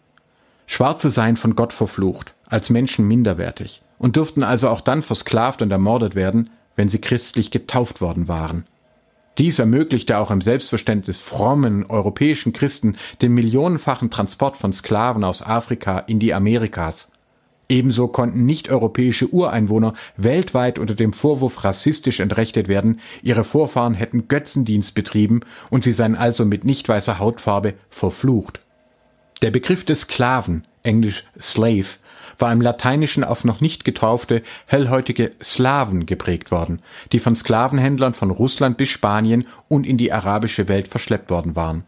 Schwarze 0.65 1.11
seien 1.11 1.37
von 1.37 1.55
Gott 1.55 1.73
verflucht, 1.73 2.33
als 2.47 2.69
Menschen 2.69 3.07
minderwertig 3.07 3.81
und 3.97 4.15
dürften 4.15 4.43
also 4.43 4.67
auch 4.67 4.81
dann 4.81 5.03
versklavt 5.03 5.61
und 5.61 5.71
ermordet 5.71 6.15
werden, 6.15 6.49
wenn 6.75 6.89
sie 6.89 6.99
christlich 6.99 7.51
getauft 7.51 8.01
worden 8.01 8.27
waren. 8.27 8.65
Dies 9.37 9.59
ermöglichte 9.59 10.17
auch 10.17 10.31
im 10.31 10.41
Selbstverständnis 10.41 11.17
frommen 11.17 11.85
europäischen 11.85 12.53
Christen 12.53 12.95
den 13.21 13.33
millionenfachen 13.33 14.09
Transport 14.09 14.55
von 14.55 14.71
Sklaven 14.71 15.23
aus 15.23 15.41
Afrika 15.41 15.99
in 15.99 16.19
die 16.19 16.33
Amerikas, 16.33 17.09
Ebenso 17.67 18.07
konnten 18.07 18.45
nicht-europäische 18.45 19.27
Ureinwohner 19.27 19.95
weltweit 20.17 20.77
unter 20.77 20.93
dem 20.93 21.13
Vorwurf 21.13 21.63
rassistisch 21.63 22.19
entrechtet 22.19 22.67
werden, 22.67 22.99
ihre 23.23 23.43
Vorfahren 23.43 23.95
hätten 23.95 24.27
Götzendienst 24.27 24.93
betrieben 24.93 25.41
und 25.71 25.83
sie 25.83 25.93
seien 25.93 26.15
also 26.15 26.45
mit 26.45 26.63
nicht 26.63 26.87
weißer 26.87 27.17
Hautfarbe 27.17 27.73
verflucht. 27.89 28.59
Der 29.41 29.51
Begriff 29.51 29.83
des 29.83 30.01
Sklaven, 30.01 30.65
englisch 30.83 31.23
Slave, 31.39 31.97
war 32.37 32.51
im 32.51 32.61
Lateinischen 32.61 33.23
auf 33.23 33.43
noch 33.43 33.61
nicht 33.61 33.85
getaufte, 33.85 34.41
hellhäutige 34.65 35.31
Slawen 35.43 36.05
geprägt 36.05 36.51
worden, 36.51 36.81
die 37.11 37.19
von 37.19 37.35
Sklavenhändlern 37.35 38.13
von 38.13 38.31
Russland 38.31 38.77
bis 38.77 38.89
Spanien 38.89 39.47
und 39.67 39.85
in 39.85 39.97
die 39.97 40.11
arabische 40.11 40.67
Welt 40.67 40.87
verschleppt 40.87 41.29
worden 41.29 41.55
waren. 41.55 41.83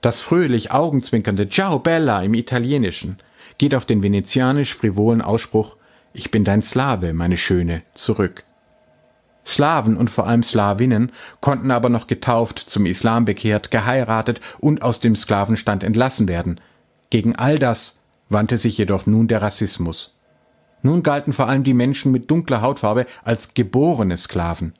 Das 0.00 0.20
fröhlich 0.20 0.70
augenzwinkernde 0.70 1.48
Ciao 1.48 1.78
Bella 1.78 2.22
im 2.22 2.34
Italienischen 2.34 3.18
geht 3.58 3.74
auf 3.74 3.86
den 3.86 4.02
venezianisch 4.02 4.74
frivolen 4.74 5.22
Ausspruch 5.22 5.76
Ich 6.12 6.30
bin 6.30 6.44
dein 6.44 6.62
Slave, 6.62 7.12
meine 7.12 7.36
Schöne, 7.36 7.82
zurück. 7.94 8.44
Slawen 9.46 9.96
und 9.96 10.10
vor 10.10 10.26
allem 10.26 10.42
Slawinnen 10.42 11.12
konnten 11.40 11.70
aber 11.70 11.88
noch 11.88 12.08
getauft, 12.08 12.58
zum 12.58 12.84
Islam 12.84 13.24
bekehrt, 13.24 13.70
geheiratet 13.70 14.40
und 14.58 14.82
aus 14.82 15.00
dem 15.00 15.14
Sklavenstand 15.14 15.84
entlassen 15.84 16.26
werden. 16.26 16.60
Gegen 17.10 17.36
all 17.36 17.58
das 17.58 17.95
wandte 18.28 18.56
sich 18.56 18.78
jedoch 18.78 19.06
nun 19.06 19.28
der 19.28 19.42
Rassismus. 19.42 20.16
Nun 20.82 21.02
galten 21.02 21.32
vor 21.32 21.48
allem 21.48 21.64
die 21.64 21.74
Menschen 21.74 22.12
mit 22.12 22.30
dunkler 22.30 22.60
Hautfarbe 22.62 23.06
als 23.24 23.54
geborene 23.54 24.16
Sklaven. 24.16 24.74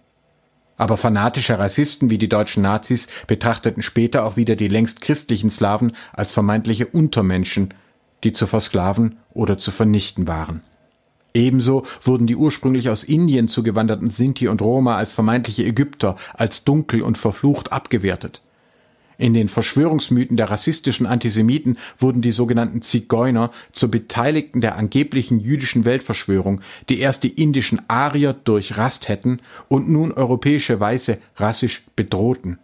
Aber 0.76 0.96
fanatische 0.96 1.58
Rassisten 1.58 2.10
wie 2.10 2.18
die 2.18 2.28
deutschen 2.28 2.62
Nazis 2.62 3.08
betrachteten 3.26 3.82
später 3.82 4.24
auch 4.24 4.36
wieder 4.36 4.56
die 4.56 4.68
längst 4.68 5.00
christlichen 5.00 5.50
Slawen 5.50 5.96
als 6.12 6.32
vermeintliche 6.32 6.86
Untermenschen, 6.86 7.72
die 8.24 8.32
zu 8.32 8.46
versklaven 8.46 9.16
oder 9.32 9.58
zu 9.58 9.70
vernichten 9.70 10.26
waren. 10.26 10.62
Ebenso 11.32 11.84
wurden 12.02 12.26
die 12.26 12.36
ursprünglich 12.36 12.88
aus 12.88 13.04
Indien 13.04 13.48
zugewanderten 13.48 14.10
Sinti 14.10 14.48
und 14.48 14.62
Roma 14.62 14.96
als 14.96 15.12
vermeintliche 15.12 15.64
Ägypter, 15.64 16.16
als 16.32 16.64
dunkel 16.64 17.02
und 17.02 17.18
verflucht 17.18 17.72
abgewertet. 17.72 18.42
In 19.18 19.32
den 19.32 19.49
Verschwörungsmythen 19.49 20.37
der 20.37 20.50
rassistischen 20.50 21.06
Antisemiten 21.06 21.78
wurden 21.99 22.20
die 22.20 22.32
sogenannten 22.32 22.82
Zigeuner 22.82 23.50
zu 23.73 23.90
Beteiligten 23.90 24.61
der 24.61 24.76
angeblichen 24.76 25.40
jüdischen 25.40 25.87
Weltverschwörung, 25.87 26.61
die 26.90 27.00
erst 27.00 27.23
die 27.23 27.30
indischen 27.30 27.80
Arier 27.88 28.35
durchrast 28.35 29.08
hätten 29.08 29.40
und 29.68 29.88
nun 29.88 30.12
europäische 30.12 30.78
Weiße 30.80 31.18
rassisch 31.37 31.82
bedrohten. 31.96 32.58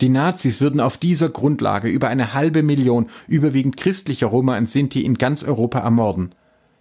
Die 0.00 0.08
Nazis 0.08 0.60
würden 0.60 0.80
auf 0.80 0.96
dieser 0.96 1.28
Grundlage 1.28 1.88
über 1.88 2.08
eine 2.08 2.32
halbe 2.32 2.62
Million 2.62 3.08
überwiegend 3.28 3.76
christlicher 3.76 4.28
Roma 4.28 4.56
und 4.56 4.68
Sinti 4.68 5.02
in 5.02 5.18
ganz 5.18 5.44
Europa 5.44 5.78
ermorden, 5.80 6.34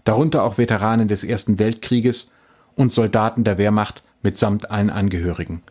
darunter 0.05 0.43
auch 0.43 0.57
Veteranen 0.57 1.09
des 1.09 1.23
Ersten 1.23 1.59
Weltkrieges 1.59 2.31
und 2.75 2.93
Soldaten 2.93 3.43
der 3.43 3.57
Wehrmacht 3.57 4.03
mitsamt 4.23 4.71
allen 4.71 4.89
Angehörigen. 4.89 5.61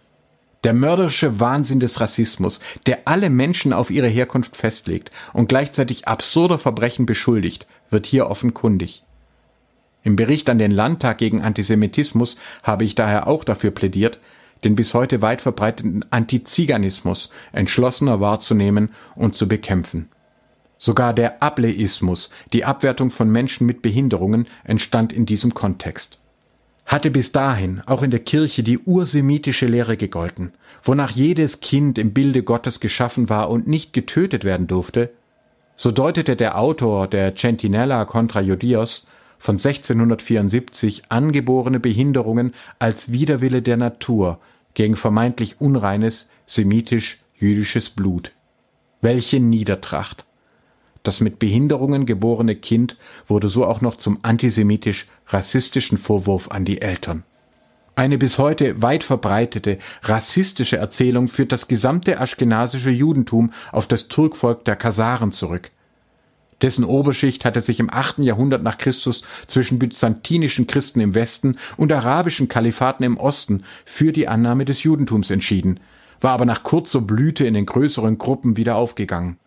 Der 0.64 0.74
mörderische 0.74 1.38
Wahnsinn 1.38 1.78
des 1.78 2.00
Rassismus, 2.00 2.58
der 2.86 3.00
alle 3.04 3.30
Menschen 3.30 3.72
auf 3.72 3.90
ihre 3.90 4.08
Herkunft 4.08 4.56
festlegt 4.56 5.12
und 5.32 5.48
gleichzeitig 5.48 6.08
absurder 6.08 6.58
Verbrechen 6.58 7.06
beschuldigt, 7.06 7.66
wird 7.90 8.06
hier 8.06 8.28
offenkundig. 8.28 9.04
Im 10.02 10.16
Bericht 10.16 10.48
an 10.48 10.58
den 10.58 10.72
Landtag 10.72 11.18
gegen 11.18 11.42
Antisemitismus 11.42 12.36
habe 12.62 12.84
ich 12.84 12.94
daher 12.94 13.28
auch 13.28 13.44
dafür 13.44 13.70
plädiert, 13.70 14.18
den 14.64 14.74
bis 14.74 14.94
heute 14.94 15.22
weit 15.22 15.42
verbreiteten 15.42 16.04
Antiziganismus 16.10 17.30
entschlossener 17.52 18.20
wahrzunehmen 18.20 18.90
und 19.14 19.36
zu 19.36 19.46
bekämpfen. 19.46 20.08
Sogar 20.78 21.12
der 21.12 21.42
Ableismus, 21.42 22.30
die 22.52 22.64
Abwertung 22.64 23.10
von 23.10 23.30
Menschen 23.30 23.66
mit 23.66 23.82
Behinderungen, 23.82 24.46
entstand 24.64 25.12
in 25.12 25.26
diesem 25.26 25.54
Kontext. 25.54 26.18
Hatte 26.88 27.10
bis 27.10 27.32
dahin 27.32 27.82
auch 27.84 28.02
in 28.02 28.10
der 28.10 28.20
Kirche 28.20 28.62
die 28.62 28.78
ursemitische 28.78 29.66
Lehre 29.66 29.98
gegolten, 29.98 30.52
wonach 30.82 31.10
jedes 31.10 31.60
Kind 31.60 31.98
im 31.98 32.14
Bilde 32.14 32.42
Gottes 32.42 32.80
geschaffen 32.80 33.28
war 33.28 33.50
und 33.50 33.68
nicht 33.68 33.92
getötet 33.92 34.42
werden 34.42 34.68
durfte, 34.68 35.10
so 35.76 35.90
deutete 35.92 36.34
der 36.34 36.58
Autor 36.58 37.06
der 37.06 37.34
Centinella 37.36 38.06
contra 38.06 38.40
Judios 38.40 39.06
von 39.38 39.56
1674 39.56 41.02
angeborene 41.10 41.78
Behinderungen 41.78 42.54
als 42.78 43.12
Widerwille 43.12 43.60
der 43.60 43.76
Natur 43.76 44.38
gegen 44.72 44.96
vermeintlich 44.96 45.60
unreines 45.60 46.30
semitisch-jüdisches 46.46 47.90
Blut. 47.90 48.32
Welche 49.02 49.40
Niedertracht! 49.40 50.24
Das 51.02 51.20
mit 51.20 51.38
Behinderungen 51.38 52.06
geborene 52.06 52.56
Kind 52.56 52.96
wurde 53.26 53.48
so 53.48 53.66
auch 53.66 53.82
noch 53.82 53.96
zum 53.96 54.18
antisemitisch-rassistischen 55.28 55.98
Vorwurf 55.98 56.50
an 56.50 56.64
die 56.64 56.80
Eltern. 56.80 57.24
Eine 57.94 58.16
bis 58.16 58.38
heute 58.38 58.80
weit 58.80 59.02
verbreitete 59.02 59.78
rassistische 60.02 60.76
Erzählung 60.76 61.28
führt 61.28 61.50
das 61.50 61.66
gesamte 61.66 62.20
aschkenasische 62.20 62.90
Judentum 62.90 63.52
auf 63.72 63.88
das 63.88 64.08
Turkvolk 64.08 64.64
der 64.64 64.76
Kasaren 64.76 65.32
zurück, 65.32 65.72
dessen 66.62 66.84
Oberschicht 66.84 67.44
hatte 67.44 67.60
sich 67.60 67.80
im 67.80 67.92
achten 67.92 68.22
Jahrhundert 68.22 68.62
nach 68.62 68.78
Christus 68.78 69.22
zwischen 69.48 69.80
byzantinischen 69.80 70.68
Christen 70.68 71.00
im 71.00 71.14
Westen 71.14 71.56
und 71.76 71.92
arabischen 71.92 72.48
Kalifaten 72.48 73.02
im 73.02 73.16
Osten 73.16 73.64
für 73.84 74.12
die 74.12 74.28
Annahme 74.28 74.64
des 74.64 74.84
Judentums 74.84 75.30
entschieden, 75.30 75.80
war 76.20 76.32
aber 76.32 76.44
nach 76.44 76.62
kurzer 76.62 77.00
Blüte 77.00 77.46
in 77.46 77.54
den 77.54 77.66
größeren 77.66 78.18
Gruppen 78.18 78.56
wieder 78.56 78.76
aufgegangen. 78.76 79.38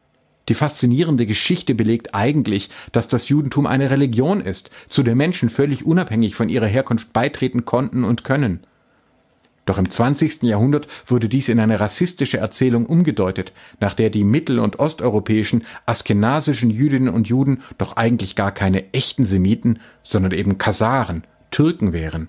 Die 0.50 0.54
faszinierende 0.54 1.26
Geschichte 1.26 1.76
belegt 1.76 2.16
eigentlich, 2.16 2.70
dass 2.92 3.08
das 3.08 3.30
Judentum 3.30 3.68
eine 3.68 3.90
Religion 3.92 4.42
ist, 4.42 4.70
zu 4.90 5.04
der 5.04 5.16
Menschen 5.16 5.50
völlig 5.50 5.86
unabhängig 5.86 6.36
von 6.36 6.50
ihrer 6.50 6.66
Herkunft 6.68 7.14
beitreten 7.14 7.66
konnten 7.66 8.04
und 8.04 8.24
können. 8.24 8.62
Doch 9.66 9.78
im 9.78 9.90
20. 9.90 10.44
Jahrhundert 10.44 10.88
wurde 11.06 11.30
dies 11.30 11.48
in 11.48 11.60
eine 11.60 11.80
rassistische 11.80 12.40
Erzählung 12.40 12.88
umgedeutet, 12.88 13.54
nach 13.80 13.94
der 13.94 14.10
die 14.10 14.24
mittel- 14.24 14.60
und 14.60 14.80
osteuropäischen 14.80 15.64
askenasischen 15.86 16.72
Jüdinnen 16.72 17.14
und 17.14 17.28
Juden 17.28 17.62
doch 17.78 17.96
eigentlich 17.96 18.36
gar 18.36 18.52
keine 18.52 18.92
echten 18.94 19.26
Semiten, 19.26 19.80
sondern 20.02 20.32
eben 20.32 20.58
Kasaren, 20.58 21.24
Türken 21.52 21.94
wären. 21.94 22.28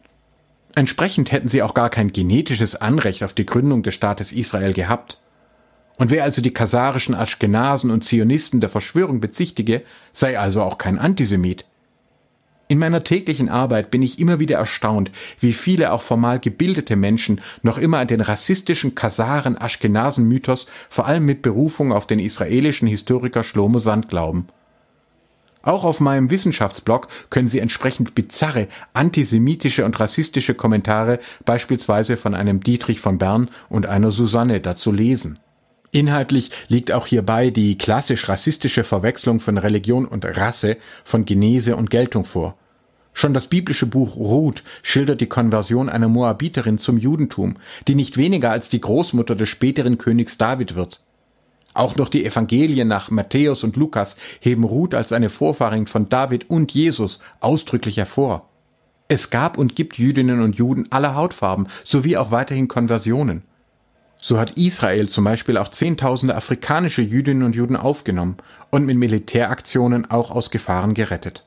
Entsprechend 0.75 1.33
hätten 1.33 1.49
sie 1.49 1.63
auch 1.63 1.75
gar 1.75 1.91
kein 1.91 2.13
genetisches 2.13 2.77
Anrecht 2.77 3.25
auf 3.25 3.33
die 3.33 3.47
Gründung 3.47 3.83
des 3.83 3.95
Staates 3.95 4.33
Israel 4.33 4.75
gehabt. 4.75 5.22
Und 5.99 6.11
wer 6.11 6.25
also 6.25 6.43
die 6.43 6.55
kasarischen 6.55 7.15
Aschkenasen 7.15 7.91
und 7.91 8.05
Zionisten 8.05 8.61
der 8.61 8.71
Verschwörung 8.71 9.21
bezichtige, 9.21 9.83
sei 10.13 10.39
also 10.39 10.63
auch 10.63 10.79
kein 10.79 10.99
Antisemit. 10.99 11.65
In 12.73 12.79
meiner 12.79 13.05
täglichen 13.05 13.51
Arbeit 13.51 13.91
bin 13.91 14.01
ich 14.01 14.19
immer 14.19 14.39
wieder 14.39 14.57
erstaunt, 14.57 15.11
wie 15.41 15.53
viele 15.53 15.93
auch 15.93 16.01
formal 16.01 16.41
gebildete 16.41 16.97
Menschen 16.97 17.43
noch 17.63 17.77
immer 17.77 17.99
an 17.99 18.09
den 18.09 18.23
rassistischen 18.23 18.95
Kasaren-Aschkenasen-Mythos 18.95 20.67
vor 20.89 21.07
allem 21.07 21.27
mit 21.27 21.43
Berufung 21.43 21.93
auf 21.93 22.07
den 22.07 22.19
israelischen 22.19 22.89
Historiker 22.89 23.45
Shlomo 23.45 23.79
Sand 23.79 24.09
glauben. 24.09 24.47
Auch 25.61 25.85
auf 25.85 26.01
meinem 26.01 26.31
Wissenschaftsblog 26.31 27.09
können 27.29 27.49
Sie 27.49 27.59
entsprechend 27.59 28.15
bizarre, 28.15 28.69
antisemitische 28.95 29.85
und 29.85 30.01
rassistische 30.01 30.55
Kommentare 30.55 31.21
beispielsweise 31.45 32.17
von 32.17 32.35
einem 32.35 32.63
Dietrich 32.63 33.01
von 33.01 33.19
Bern 33.19 33.51
und 33.69 33.85
einer 33.85 34.11
Susanne 34.11 34.61
dazu 34.61 34.93
lesen. 34.93 35.39
Inhaltlich 35.93 36.51
liegt 36.69 36.91
auch 36.91 37.07
hierbei 37.07 37.51
die 37.51 37.79
klassisch 37.79 38.29
rassistische 38.29 38.83
Verwechslung 38.83 39.39
von 39.39 39.59
Religion 39.59 40.07
und 40.07 40.25
Rasse, 40.25 40.79
von 41.05 41.25
Genese 41.25 41.77
und 41.77 41.91
Geltung 41.91 42.25
vor 42.25 42.57
Schon 43.15 43.35
das 43.35 43.47
biblische 43.47 43.87
Buch 43.87 44.17
Ruth 44.17 44.63
schildert 44.83 45.21
die 45.21 45.27
Konversion 45.27 45.89
einer 45.89 46.09
Moabiterin 46.09 46.79
zum 46.79 46.97
Judentum, 46.97 47.57
die 47.87 47.95
nicht 47.95 48.17
weniger 48.17 48.51
als 48.51 48.69
die 48.69 48.81
Großmutter 48.81 49.35
des 49.35 49.49
späteren 49.49 49.99
Königs 49.99 50.39
David 50.39 50.77
wird. 50.77 51.03
Auch 51.75 51.97
noch 51.97 52.09
die 52.09 52.25
Evangelien 52.25 52.89
nach 52.89 53.11
Matthäus 53.11 53.65
und 53.65 53.77
Lukas 53.77 54.17
heben 54.41 54.65
Ruth 54.65 54.95
als 54.95 55.13
eine 55.13 55.29
Vorfahrin 55.29 55.87
von 55.87 56.09
David 56.09 56.49
und 56.51 56.73
Jesus 56.73 57.21
ausdrücklich 57.41 57.97
hervor. 57.97 58.49
Es 59.09 59.31
gab 59.31 59.59
und 59.59 59.77
gibt 59.77 59.99
Jüdinnen 59.99 60.41
und 60.41 60.57
Juden 60.57 60.91
aller 60.91 61.15
Hautfarben 61.15 61.69
sowie 61.85 62.17
auch 62.17 62.31
weiterhin 62.31 62.69
Konversionen. 62.69 63.43
So 64.25 64.39
hat 64.39 64.51
Israel 64.51 65.09
zum 65.09 65.25
Beispiel 65.25 65.57
auch 65.57 65.73
Zehntausende 65.73 66.37
afrikanische 66.37 67.03
Jüdinnen 67.03 67.43
und 67.43 67.57
Juden 67.57 67.75
aufgenommen 67.75 68.37
und 68.71 68.87
mit 68.87 68.97
Militäraktionen 68.97 70.09
auch 70.09 70.31
aus 70.31 70.53
Gefahren 70.53 70.95
gerettet. 70.95 71.45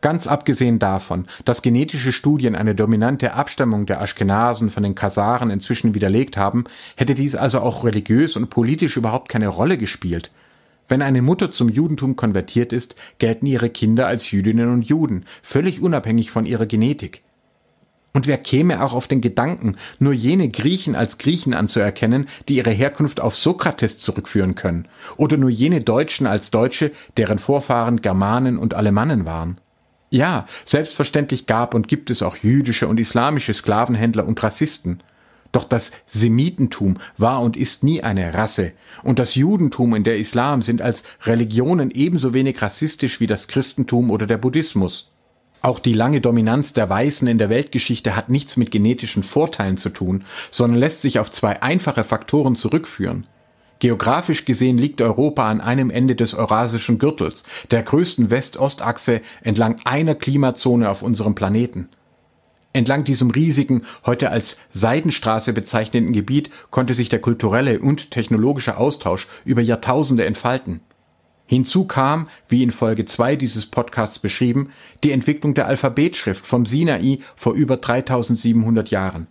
Ganz 0.00 0.28
abgesehen 0.28 0.78
davon, 0.78 1.26
dass 1.44 1.60
genetische 1.60 2.12
Studien 2.12 2.54
eine 2.54 2.76
dominante 2.76 3.34
Abstammung 3.34 3.86
der 3.86 4.00
Aschkenasen 4.00 4.70
von 4.70 4.84
den 4.84 4.94
Kasaren 4.94 5.50
inzwischen 5.50 5.96
widerlegt 5.96 6.36
haben, 6.36 6.66
hätte 6.94 7.16
dies 7.16 7.34
also 7.34 7.58
auch 7.58 7.82
religiös 7.82 8.36
und 8.36 8.48
politisch 8.48 8.96
überhaupt 8.96 9.28
keine 9.28 9.48
Rolle 9.48 9.76
gespielt. 9.76 10.30
Wenn 10.86 11.02
eine 11.02 11.20
Mutter 11.20 11.50
zum 11.50 11.68
Judentum 11.68 12.14
konvertiert 12.14 12.72
ist, 12.72 12.94
gelten 13.18 13.46
ihre 13.46 13.70
Kinder 13.70 14.06
als 14.06 14.30
Jüdinnen 14.30 14.72
und 14.72 14.82
Juden, 14.82 15.24
völlig 15.42 15.82
unabhängig 15.82 16.30
von 16.30 16.46
ihrer 16.46 16.66
Genetik. 16.66 17.22
Und 18.14 18.28
wer 18.28 18.38
käme 18.38 18.82
auch 18.82 18.92
auf 18.92 19.08
den 19.08 19.20
Gedanken, 19.20 19.76
nur 19.98 20.12
jene 20.12 20.48
Griechen 20.48 20.94
als 20.94 21.18
Griechen 21.18 21.52
anzuerkennen, 21.52 22.28
die 22.48 22.54
ihre 22.54 22.70
Herkunft 22.70 23.18
auf 23.18 23.34
Sokrates 23.34 23.98
zurückführen 23.98 24.54
können, 24.54 24.86
oder 25.16 25.36
nur 25.36 25.50
jene 25.50 25.80
Deutschen 25.80 26.28
als 26.28 26.52
Deutsche, 26.52 26.92
deren 27.16 27.40
Vorfahren 27.40 28.02
Germanen 28.02 28.56
und 28.56 28.72
Alemannen 28.72 29.26
waren? 29.26 29.58
Ja, 30.10 30.46
selbstverständlich 30.64 31.46
gab 31.46 31.74
und 31.74 31.88
gibt 31.88 32.08
es 32.08 32.22
auch 32.22 32.36
jüdische 32.36 32.86
und 32.86 33.00
islamische 33.00 33.52
Sklavenhändler 33.52 34.24
und 34.24 34.40
Rassisten. 34.40 35.00
Doch 35.50 35.64
das 35.64 35.90
Semitentum 36.06 36.98
war 37.18 37.42
und 37.42 37.56
ist 37.56 37.82
nie 37.82 38.00
eine 38.00 38.32
Rasse, 38.32 38.72
und 39.02 39.18
das 39.18 39.34
Judentum 39.34 39.92
und 39.92 40.04
der 40.04 40.18
Islam 40.18 40.62
sind 40.62 40.82
als 40.82 41.02
Religionen 41.22 41.90
ebenso 41.90 42.32
wenig 42.32 42.62
rassistisch 42.62 43.18
wie 43.18 43.26
das 43.26 43.48
Christentum 43.48 44.12
oder 44.12 44.28
der 44.28 44.38
Buddhismus. 44.38 45.10
Auch 45.64 45.78
die 45.78 45.94
lange 45.94 46.20
Dominanz 46.20 46.74
der 46.74 46.90
Weißen 46.90 47.26
in 47.26 47.38
der 47.38 47.48
Weltgeschichte 47.48 48.14
hat 48.14 48.28
nichts 48.28 48.58
mit 48.58 48.70
genetischen 48.70 49.22
Vorteilen 49.22 49.78
zu 49.78 49.88
tun, 49.88 50.26
sondern 50.50 50.78
lässt 50.78 51.00
sich 51.00 51.18
auf 51.18 51.30
zwei 51.30 51.62
einfache 51.62 52.04
Faktoren 52.04 52.54
zurückführen. 52.54 53.26
Geografisch 53.78 54.44
gesehen 54.44 54.76
liegt 54.76 55.00
Europa 55.00 55.48
an 55.48 55.62
einem 55.62 55.88
Ende 55.88 56.16
des 56.16 56.34
Eurasischen 56.34 56.98
Gürtels, 56.98 57.44
der 57.70 57.82
größten 57.82 58.28
West-Ost-Achse 58.28 59.22
entlang 59.40 59.80
einer 59.84 60.14
Klimazone 60.14 60.90
auf 60.90 61.00
unserem 61.00 61.34
Planeten. 61.34 61.88
Entlang 62.74 63.04
diesem 63.04 63.30
riesigen, 63.30 63.84
heute 64.04 64.28
als 64.28 64.58
Seidenstraße 64.74 65.54
bezeichneten 65.54 66.12
Gebiet 66.12 66.50
konnte 66.72 66.92
sich 66.92 67.08
der 67.08 67.22
kulturelle 67.22 67.80
und 67.80 68.10
technologische 68.10 68.76
Austausch 68.76 69.28
über 69.46 69.62
Jahrtausende 69.62 70.26
entfalten. 70.26 70.82
Hinzu 71.46 71.84
kam, 71.84 72.28
wie 72.48 72.62
in 72.62 72.70
Folge 72.70 73.04
2 73.04 73.36
dieses 73.36 73.66
Podcasts 73.66 74.18
beschrieben, 74.18 74.70
die 75.02 75.12
Entwicklung 75.12 75.54
der 75.54 75.66
Alphabetschrift 75.66 76.46
vom 76.46 76.64
Sinai 76.64 77.18
vor 77.36 77.52
über 77.52 77.76
3700 77.76 78.90
Jahren. 78.90 79.26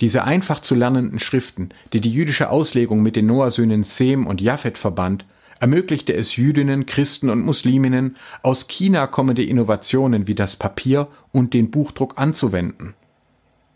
Diese 0.00 0.24
einfach 0.24 0.60
zu 0.60 0.74
lernenden 0.74 1.18
Schriften, 1.18 1.70
die 1.92 2.00
die 2.00 2.12
jüdische 2.12 2.50
Auslegung 2.50 3.02
mit 3.02 3.16
den 3.16 3.26
Noah-Söhnen 3.26 3.82
Sem 3.82 4.26
und 4.26 4.40
Japhet 4.40 4.78
verband, 4.78 5.24
ermöglichte 5.60 6.12
es 6.12 6.36
Jüdinnen, 6.36 6.86
Christen 6.86 7.30
und 7.30 7.44
Musliminnen, 7.44 8.16
aus 8.42 8.68
China 8.68 9.06
kommende 9.06 9.44
Innovationen 9.44 10.26
wie 10.26 10.34
das 10.34 10.56
Papier 10.56 11.08
und 11.32 11.54
den 11.54 11.70
Buchdruck 11.70 12.14
anzuwenden. 12.16 12.94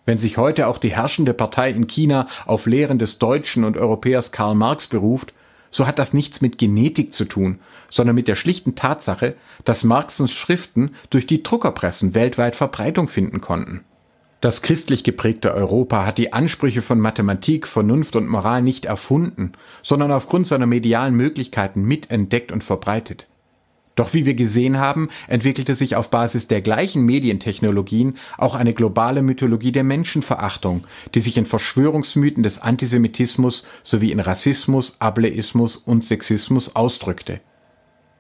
Wenn 0.05 0.19
sich 0.19 0.39
heute 0.39 0.69
auch 0.69 0.79
die 0.79 0.93
herrschende 0.93 1.35
Partei 1.35 1.71
in 1.71 1.87
China 1.87 2.29
auf 2.47 2.67
Lehren 2.67 2.99
des 2.99 3.19
Deutschen 3.19 3.65
und 3.65 3.77
Europäers 3.77 4.33
Karl 4.33 4.55
Marx 4.55 4.87
beruft, 4.87 5.35
so 5.71 5.87
hat 5.87 5.99
das 5.99 6.13
nichts 6.13 6.41
mit 6.41 6.59
Genetik 6.59 7.13
zu 7.13 7.25
tun, 7.25 7.59
sondern 7.91 8.15
mit 8.17 8.29
der 8.29 8.35
schlichten 8.35 8.75
Tatsache, 8.75 9.37
dass 9.65 9.85
Marxens 9.85 10.33
Schriften 10.33 10.95
durch 11.11 11.27
die 11.27 11.43
Druckerpressen 11.43 12.15
weltweit 12.15 12.57
Verbreitung 12.57 13.09
finden 13.09 13.41
konnten. 13.41 13.85
Das 14.41 14.63
christlich 14.63 15.03
geprägte 15.03 15.53
Europa 15.53 16.07
hat 16.07 16.17
die 16.17 16.33
Ansprüche 16.33 16.81
von 16.81 17.01
Mathematik, 17.01 17.67
Vernunft 17.67 18.15
und 18.15 18.29
Moral 18.29 18.63
nicht 18.63 18.85
erfunden, 18.85 19.53
sondern 19.83 20.13
aufgrund 20.13 20.47
seiner 20.47 20.67
medialen 20.67 21.15
Möglichkeiten 21.15 21.83
mitentdeckt 21.83 22.53
und 22.53 22.63
verbreitet. 22.63 23.27
Doch 23.99 24.15
wie 24.15 24.25
wir 24.25 24.35
gesehen 24.35 24.79
haben, 24.79 25.09
entwickelte 25.27 25.75
sich 25.75 25.97
auf 25.97 26.09
Basis 26.09 26.47
der 26.47 26.61
gleichen 26.61 27.03
Medientechnologien 27.03 28.17
auch 28.37 28.55
eine 28.55 28.73
globale 28.73 29.23
Mythologie 29.23 29.73
der 29.73 29.83
Menschenverachtung, 29.83 30.87
die 31.17 31.21
sich 31.21 31.37
in 31.37 31.47
Verschwörungsmythen 31.47 32.45
des 32.45 32.61
Antisemitismus 32.61 33.67
sowie 33.83 34.13
in 34.13 34.21
Rassismus, 34.21 34.95
Ableismus 35.01 35.77
und 35.77 36.05
Sexismus 36.05 36.77
ausdrückte. 36.77 37.41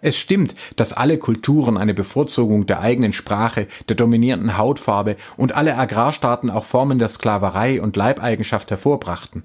Es 0.01 0.19
stimmt, 0.19 0.57
dass 0.75 0.93
alle 0.93 1.17
Kulturen 1.17 1.77
eine 1.77 1.95
Bevorzugung 1.95 2.67
der 2.67 2.81
eigenen 2.81 3.13
Sprache, 3.13 3.69
der 3.89 3.95
dominierenden 3.95 4.59
Hautfarbe 4.59 5.15
und 5.37 5.55
alle 5.55 5.77
Agrarstaaten 5.77 6.51
auch 6.51 6.65
Formen 6.65 6.99
der 6.99 7.09
Sklaverei 7.09 7.81
und 7.81 7.97
Leibeigenschaft 7.97 8.71
hervorbrachten. 8.71 9.45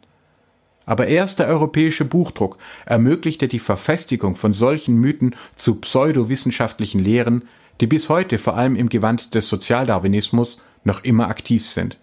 Aber 0.85 1.07
erst 1.07 1.39
der 1.39 1.47
europäische 1.47 2.05
Buchdruck 2.05 2.57
ermöglichte 2.85 3.47
die 3.47 3.59
Verfestigung 3.59 4.35
von 4.35 4.53
solchen 4.53 4.95
Mythen 4.95 5.35
zu 5.55 5.75
pseudowissenschaftlichen 5.75 6.99
Lehren, 6.99 7.43
die 7.81 7.87
bis 7.87 8.09
heute 8.09 8.37
vor 8.37 8.55
allem 8.57 8.75
im 8.75 8.89
Gewand 8.89 9.33
des 9.33 9.49
Sozialdarwinismus 9.49 10.59
noch 10.83 11.03
immer 11.03 11.29
aktiv 11.29 11.65
sind. 11.67 11.97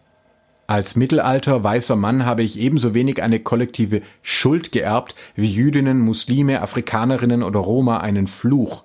Als 0.66 0.94
Mittelalter 0.94 1.64
weißer 1.64 1.96
Mann 1.96 2.24
habe 2.24 2.44
ich 2.44 2.56
ebenso 2.56 2.94
wenig 2.94 3.22
eine 3.22 3.40
kollektive 3.40 4.02
Schuld 4.22 4.70
geerbt 4.70 5.16
wie 5.34 5.50
Jüdinnen, 5.50 5.98
Muslime, 5.98 6.62
Afrikanerinnen 6.62 7.42
oder 7.42 7.58
Roma 7.58 7.98
einen 7.98 8.28
Fluch. 8.28 8.84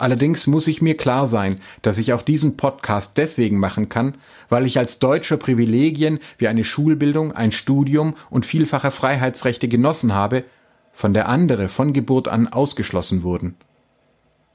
Allerdings 0.00 0.46
muss 0.46 0.66
ich 0.66 0.80
mir 0.80 0.96
klar 0.96 1.26
sein, 1.26 1.60
dass 1.82 1.98
ich 1.98 2.14
auch 2.14 2.22
diesen 2.22 2.56
Podcast 2.56 3.18
deswegen 3.18 3.58
machen 3.58 3.90
kann, 3.90 4.14
weil 4.48 4.64
ich 4.64 4.78
als 4.78 4.98
Deutscher 4.98 5.36
Privilegien 5.36 6.20
wie 6.38 6.48
eine 6.48 6.64
Schulbildung, 6.64 7.32
ein 7.32 7.52
Studium 7.52 8.14
und 8.30 8.46
vielfache 8.46 8.92
Freiheitsrechte 8.92 9.68
genossen 9.68 10.14
habe, 10.14 10.44
von 10.90 11.12
der 11.12 11.28
andere 11.28 11.68
von 11.68 11.92
Geburt 11.92 12.28
an 12.28 12.48
ausgeschlossen 12.48 13.22
wurden. 13.22 13.56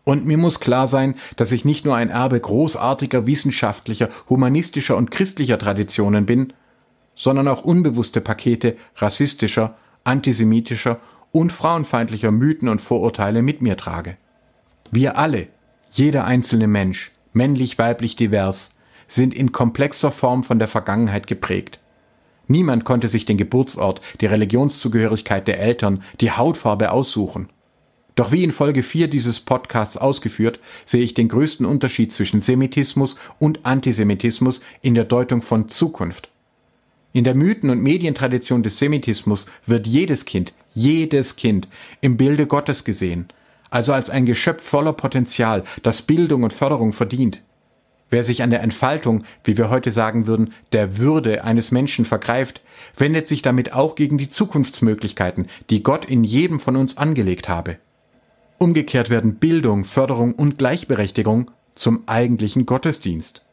Und 0.03 0.25
mir 0.25 0.39
muss 0.39 0.59
klar 0.59 0.87
sein, 0.87 1.13
dass 1.35 1.51
ich 1.51 1.63
nicht 1.63 1.85
nur 1.85 1.95
ein 1.95 2.09
Erbe 2.09 2.39
großartiger 2.39 3.27
wissenschaftlicher, 3.27 4.09
humanistischer 4.27 4.97
und 4.97 5.11
christlicher 5.11 5.59
Traditionen 5.59 6.25
bin, 6.25 6.53
sondern 7.15 7.47
auch 7.47 7.63
unbewusste 7.63 8.19
Pakete 8.19 8.77
rassistischer, 8.95 9.77
antisemitischer 10.05 10.99
und 11.31 11.53
frauenfeindlicher 11.53 12.31
Mythen 12.31 12.67
und 12.67 12.81
Vorurteile 12.81 13.43
mit 13.43 13.61
mir 13.61 13.77
trage. 13.77 14.17
Wir 14.91 15.17
alle, 15.17 15.47
jeder 15.89 16.25
einzelne 16.25 16.67
Mensch, 16.67 17.11
männlich, 17.33 17.77
weiblich, 17.77 18.15
divers, 18.15 18.69
sind 19.07 19.33
in 19.33 19.51
komplexer 19.51 20.11
Form 20.11 20.43
von 20.43 20.59
der 20.59 20.67
Vergangenheit 20.67 21.27
geprägt. 21.27 21.79
Niemand 22.47 22.85
konnte 22.85 23.07
sich 23.07 23.25
den 23.25 23.37
Geburtsort, 23.37 24.01
die 24.21 24.27
Religionszugehörigkeit 24.27 25.47
der 25.47 25.59
Eltern, 25.59 26.03
die 26.21 26.31
Hautfarbe 26.31 26.91
aussuchen. 26.91 27.49
Doch 28.15 28.31
wie 28.31 28.43
in 28.43 28.51
Folge 28.51 28.83
4 28.83 29.09
dieses 29.09 29.39
Podcasts 29.39 29.97
ausgeführt, 29.97 30.59
sehe 30.85 31.03
ich 31.03 31.13
den 31.13 31.27
größten 31.27 31.65
Unterschied 31.65 32.13
zwischen 32.13 32.39
Semitismus 32.39 33.17
und 33.39 33.65
Antisemitismus 33.65 34.61
in 34.81 34.93
der 34.93 35.03
Deutung 35.03 35.41
von 35.41 35.67
Zukunft. 35.67 36.29
In 37.11 37.23
der 37.23 37.35
Mythen- 37.35 37.69
und 37.69 37.81
Medientradition 37.81 38.63
des 38.63 38.77
Semitismus 38.79 39.47
wird 39.65 39.87
jedes 39.87 40.25
Kind, 40.25 40.53
jedes 40.73 41.35
Kind 41.35 41.67
im 41.99 42.17
Bilde 42.17 42.45
Gottes 42.45 42.83
gesehen, 42.83 43.27
also 43.75 43.91
als 43.91 44.09
ein 44.09 44.25
Geschöpf 44.25 44.63
voller 44.63 44.93
Potenzial, 44.93 45.65
das 45.83 46.01
Bildung 46.01 46.43
und 46.43 46.53
Förderung 46.53 46.93
verdient. 46.93 47.41
Wer 48.09 48.23
sich 48.23 48.41
an 48.41 48.49
der 48.49 48.63
Entfaltung, 48.63 49.25
wie 49.43 49.57
wir 49.57 49.69
heute 49.69 49.91
sagen 49.91 50.27
würden, 50.27 50.53
der 50.71 50.97
Würde 50.97 51.43
eines 51.43 51.71
Menschen 51.71 52.05
vergreift, 52.05 52.61
wendet 52.95 53.27
sich 53.27 53.41
damit 53.41 53.73
auch 53.73 53.95
gegen 53.95 54.17
die 54.17 54.29
Zukunftsmöglichkeiten, 54.29 55.49
die 55.69 55.83
Gott 55.83 56.05
in 56.05 56.23
jedem 56.23 56.61
von 56.61 56.77
uns 56.77 56.95
angelegt 56.95 57.49
habe. 57.49 57.75
Umgekehrt 58.59 59.09
werden 59.09 59.35
Bildung, 59.35 59.83
Förderung 59.83 60.31
und 60.35 60.57
Gleichberechtigung 60.57 61.51
zum 61.75 62.03
eigentlichen 62.05 62.65
Gottesdienst. 62.65 63.43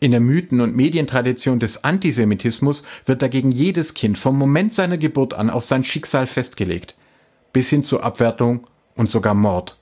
In 0.00 0.10
der 0.10 0.18
Mythen- 0.18 0.62
und 0.62 0.74
Medientradition 0.74 1.60
des 1.60 1.84
Antisemitismus 1.84 2.82
wird 3.04 3.22
dagegen 3.22 3.52
jedes 3.52 3.94
Kind 3.94 4.18
vom 4.18 4.36
Moment 4.36 4.74
seiner 4.74 4.98
Geburt 4.98 5.32
an 5.32 5.48
auf 5.48 5.64
sein 5.64 5.84
Schicksal 5.84 6.26
festgelegt, 6.26 6.96
bis 7.52 7.68
hin 7.68 7.84
zur 7.84 8.02
Abwertung 8.02 8.66
und 8.94 9.10
sogar 9.10 9.34
Mord. 9.34 9.76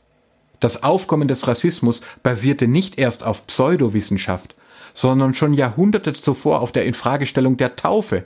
Das 0.60 0.82
Aufkommen 0.82 1.28
des 1.28 1.46
Rassismus 1.46 2.00
basierte 2.22 2.66
nicht 2.66 2.98
erst 2.98 3.22
auf 3.22 3.46
Pseudowissenschaft, 3.46 4.54
sondern 4.94 5.34
schon 5.34 5.54
Jahrhunderte 5.54 6.12
zuvor 6.12 6.60
auf 6.60 6.72
der 6.72 6.84
Infragestellung 6.84 7.56
der 7.56 7.76
Taufe, 7.76 8.24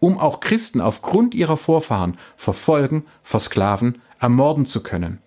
um 0.00 0.18
auch 0.18 0.40
Christen 0.40 0.80
aufgrund 0.80 1.34
ihrer 1.34 1.56
Vorfahren 1.56 2.18
verfolgen, 2.36 3.04
versklaven, 3.22 4.00
ermorden 4.18 4.66
zu 4.66 4.82
können. 4.82 5.18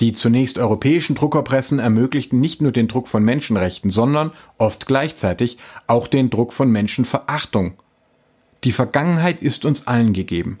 Die 0.00 0.12
zunächst 0.12 0.58
europäischen 0.58 1.14
Druckerpressen 1.14 1.78
ermöglichten 1.78 2.38
nicht 2.38 2.60
nur 2.60 2.72
den 2.72 2.88
Druck 2.88 3.08
von 3.08 3.24
Menschenrechten, 3.24 3.90
sondern 3.90 4.32
oft 4.58 4.86
gleichzeitig 4.86 5.56
auch 5.86 6.06
den 6.06 6.28
Druck 6.28 6.52
von 6.52 6.70
Menschenverachtung. 6.70 7.74
Die 8.64 8.72
Vergangenheit 8.72 9.40
ist 9.42 9.64
uns 9.64 9.86
allen 9.86 10.12
gegeben, 10.12 10.60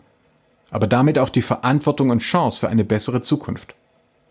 aber 0.76 0.88
damit 0.88 1.18
auch 1.18 1.30
die 1.30 1.40
Verantwortung 1.40 2.10
und 2.10 2.18
Chance 2.18 2.60
für 2.60 2.68
eine 2.68 2.84
bessere 2.84 3.22
Zukunft. 3.22 3.74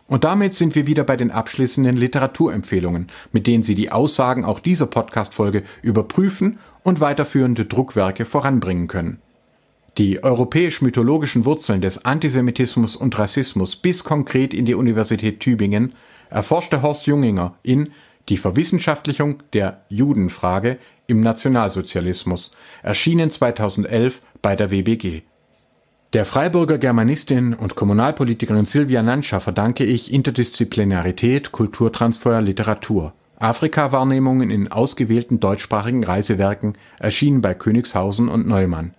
Und 0.06 0.22
damit 0.22 0.54
sind 0.54 0.76
wir 0.76 0.86
wieder 0.86 1.02
bei 1.02 1.16
den 1.16 1.32
abschließenden 1.32 1.96
Literaturempfehlungen, 1.96 3.08
mit 3.32 3.48
denen 3.48 3.64
Sie 3.64 3.74
die 3.74 3.90
Aussagen 3.90 4.44
auch 4.44 4.60
dieser 4.60 4.86
Podcast-Folge 4.86 5.64
überprüfen 5.82 6.60
und 6.84 7.00
weiterführende 7.00 7.64
Druckwerke 7.64 8.24
voranbringen 8.24 8.86
können. 8.86 9.20
Die 9.98 10.22
europäisch-mythologischen 10.22 11.44
Wurzeln 11.46 11.80
des 11.80 12.04
Antisemitismus 12.04 12.94
und 12.94 13.18
Rassismus 13.18 13.74
bis 13.74 14.04
konkret 14.04 14.54
in 14.54 14.66
die 14.66 14.76
Universität 14.76 15.40
Tübingen 15.40 15.94
erforschte 16.30 16.80
Horst 16.80 17.08
Junginger 17.08 17.56
in 17.64 17.90
Die 18.28 18.36
Verwissenschaftlichung 18.36 19.42
der 19.52 19.82
Judenfrage 19.88 20.78
im 21.08 21.22
Nationalsozialismus, 21.22 22.52
erschienen 22.84 23.32
2011 23.32 24.22
bei 24.42 24.54
der 24.54 24.70
WBG. 24.70 25.24
Der 26.12 26.24
Freiburger 26.24 26.78
Germanistin 26.78 27.52
und 27.52 27.74
Kommunalpolitikerin 27.74 28.64
Silvia 28.64 29.02
Nanscha 29.02 29.40
verdanke 29.40 29.84
ich 29.84 30.12
Interdisziplinarität, 30.12 31.50
Kulturtransfer, 31.50 32.40
Literatur. 32.40 33.12
Afrika-Wahrnehmungen 33.38 34.50
in 34.50 34.70
ausgewählten 34.70 35.40
deutschsprachigen 35.40 36.04
Reisewerken 36.04 36.78
erschienen 37.00 37.42
bei 37.42 37.54
Königshausen 37.54 38.28
und 38.28 38.46
Neumann. 38.46 38.94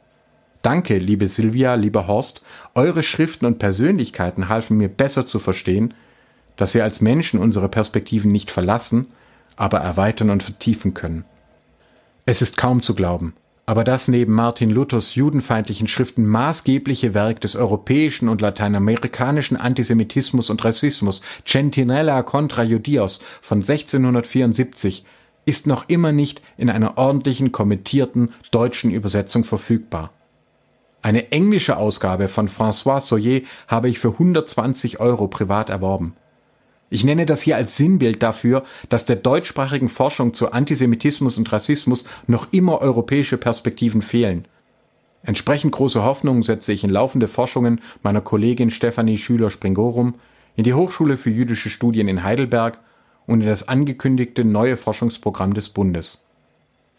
Danke, 0.61 0.97
liebe 0.97 1.29
Silvia, 1.29 1.75
lieber 1.75 2.07
Horst, 2.07 2.41
eure 2.75 3.01
Schriften 3.03 3.45
und 3.45 3.57
Persönlichkeiten 3.57 4.49
halfen 4.49 4.77
mir 4.77 4.89
besser 4.89 5.25
zu 5.25 5.39
verstehen, 5.39 5.93
dass 6.57 6.73
wir 6.73 6.83
als 6.83 6.99
Menschen 6.99 7.39
unsere 7.39 7.69
Perspektiven 7.69 8.33
nicht 8.33 8.51
verlassen, 8.51 9.07
aber 9.55 9.77
erweitern 9.77 10.29
und 10.29 10.43
vertiefen 10.43 10.93
können. 10.93 11.23
Es 12.25 12.41
ist 12.41 12.57
kaum 12.57 12.81
zu 12.81 12.95
glauben, 12.95 13.33
aber 13.67 13.83
das 13.83 14.07
neben 14.07 14.31
Martin 14.31 14.69
Luthers 14.69 15.15
judenfeindlichen 15.15 15.87
Schriften 15.87 16.25
maßgebliche 16.25 17.13
Werk 17.13 17.41
des 17.41 17.57
europäischen 17.57 18.29
und 18.29 18.39
lateinamerikanischen 18.39 19.57
Antisemitismus 19.57 20.49
und 20.49 20.63
Rassismus 20.63 21.21
Centinella 21.45 22.23
contra 22.23 22.63
Judios 22.63 23.19
von 23.41 23.57
1674 23.57 25.03
ist 25.45 25.67
noch 25.67 25.89
immer 25.89 26.13
nicht 26.13 26.41
in 26.55 26.69
einer 26.69 26.97
ordentlichen 26.97 27.51
kommentierten 27.51 28.33
deutschen 28.51 28.89
Übersetzung 28.89 29.43
verfügbar. 29.43 30.11
Eine 31.01 31.33
englische 31.33 31.75
Ausgabe 31.75 32.29
von 32.29 32.47
François 32.47 33.01
Soyer 33.01 33.41
habe 33.67 33.89
ich 33.89 33.99
für 33.99 34.11
120 34.11 35.01
Euro 35.01 35.27
privat 35.27 35.69
erworben. 35.69 36.15
Ich 36.89 37.03
nenne 37.03 37.25
das 37.25 37.41
hier 37.41 37.57
als 37.57 37.75
Sinnbild 37.75 38.23
dafür, 38.23 38.63
dass 38.89 39.05
der 39.05 39.17
deutschsprachigen 39.17 39.89
Forschung 39.89 40.33
zu 40.33 40.51
Antisemitismus 40.51 41.37
und 41.37 41.51
Rassismus 41.51 42.05
noch 42.27 42.47
immer 42.51 42.79
europäische 42.79 43.37
Perspektiven 43.37 44.01
fehlen. 44.01 44.45
Entsprechend 45.23 45.73
große 45.73 46.03
Hoffnungen 46.03 46.43
setze 46.43 46.71
ich 46.71 46.85
in 46.85 46.89
laufende 46.89 47.27
Forschungen 47.27 47.81
meiner 48.03 48.21
Kollegin 48.21 48.71
Stefanie 48.71 49.17
Schüler-Springorum, 49.17 50.15
in 50.55 50.63
die 50.63 50.73
Hochschule 50.73 51.17
für 51.17 51.29
jüdische 51.29 51.69
Studien 51.69 52.07
in 52.07 52.23
Heidelberg 52.23 52.79
und 53.25 53.41
in 53.41 53.47
das 53.47 53.67
angekündigte 53.67 54.45
neue 54.45 54.77
Forschungsprogramm 54.77 55.53
des 55.53 55.69
Bundes. 55.69 56.25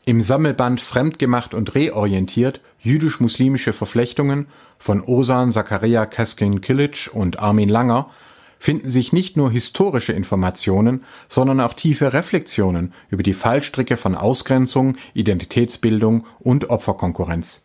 Im 0.04 0.20
Sammelband 0.20 0.80
Fremdgemacht 0.80 1.54
und 1.54 1.74
reorientiert 1.74 2.60
jüdisch-muslimische 2.80 3.72
Verflechtungen 3.72 4.46
von 4.78 5.02
Osan 5.02 5.52
Zakaria 5.52 6.06
Kaskin 6.06 6.60
Kilic 6.60 7.10
und 7.12 7.38
Armin 7.38 7.68
Langer 7.68 8.10
finden 8.58 8.90
sich 8.90 9.12
nicht 9.12 9.36
nur 9.36 9.50
historische 9.50 10.12
Informationen, 10.12 11.04
sondern 11.28 11.60
auch 11.60 11.74
tiefe 11.74 12.12
Reflexionen 12.12 12.92
über 13.10 13.22
die 13.22 13.34
Fallstricke 13.34 13.96
von 13.96 14.14
Ausgrenzung, 14.14 14.96
Identitätsbildung 15.14 16.26
und 16.40 16.70
Opferkonkurrenz. 16.70 17.62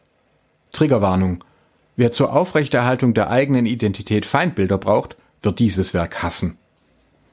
Triggerwarnung. 0.72 1.44
Wer 1.96 2.12
zur 2.12 2.34
Aufrechterhaltung 2.34 3.14
der 3.14 3.30
eigenen 3.30 3.66
Identität 3.66 4.26
Feindbilder 4.26 4.78
braucht, 4.78 5.16
wird 5.42 5.60
dieses 5.60 5.94
Werk 5.94 6.24
hassen. 6.24 6.58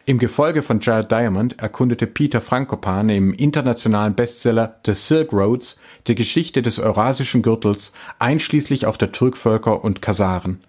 Im 0.06 0.18
Gefolge 0.18 0.62
von 0.62 0.80
Jared 0.80 1.12
Diamond 1.12 1.60
erkundete 1.60 2.06
Peter 2.06 2.40
Frankopan 2.40 3.10
im 3.10 3.32
internationalen 3.32 4.14
Bestseller 4.14 4.80
The 4.84 4.94
Silk 4.94 5.32
Roads 5.32 5.78
die 6.08 6.14
Geschichte 6.14 6.62
des 6.62 6.78
Eurasischen 6.78 7.42
Gürtels 7.42 7.92
einschließlich 8.18 8.86
auch 8.86 8.96
der 8.96 9.12
Türkvölker 9.12 9.84
und 9.84 10.02
Kasaren. 10.02 10.62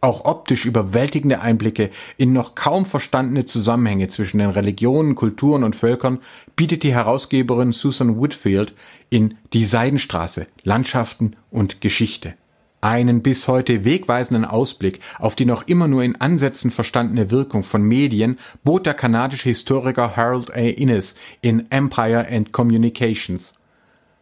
Auch 0.00 0.24
optisch 0.24 0.64
überwältigende 0.64 1.40
Einblicke 1.40 1.90
in 2.16 2.32
noch 2.32 2.54
kaum 2.54 2.86
verstandene 2.86 3.46
Zusammenhänge 3.46 4.06
zwischen 4.06 4.38
den 4.38 4.50
Religionen, 4.50 5.16
Kulturen 5.16 5.64
und 5.64 5.74
Völkern 5.74 6.20
bietet 6.54 6.84
die 6.84 6.94
Herausgeberin 6.94 7.72
Susan 7.72 8.20
Whitfield 8.20 8.74
in 9.10 9.38
Die 9.52 9.64
Seidenstraße, 9.64 10.46
Landschaften 10.62 11.34
und 11.50 11.80
Geschichte. 11.80 12.34
Einen 12.80 13.22
bis 13.22 13.48
heute 13.48 13.84
wegweisenden 13.84 14.44
Ausblick 14.44 15.00
auf 15.18 15.34
die 15.34 15.46
noch 15.46 15.66
immer 15.66 15.88
nur 15.88 16.04
in 16.04 16.20
Ansätzen 16.20 16.70
verstandene 16.70 17.32
Wirkung 17.32 17.64
von 17.64 17.82
Medien 17.82 18.38
bot 18.62 18.86
der 18.86 18.94
kanadische 18.94 19.48
Historiker 19.48 20.14
Harold 20.14 20.52
A. 20.52 20.60
Innes 20.60 21.16
in 21.40 21.68
Empire 21.72 22.24
and 22.30 22.52
Communications. 22.52 23.52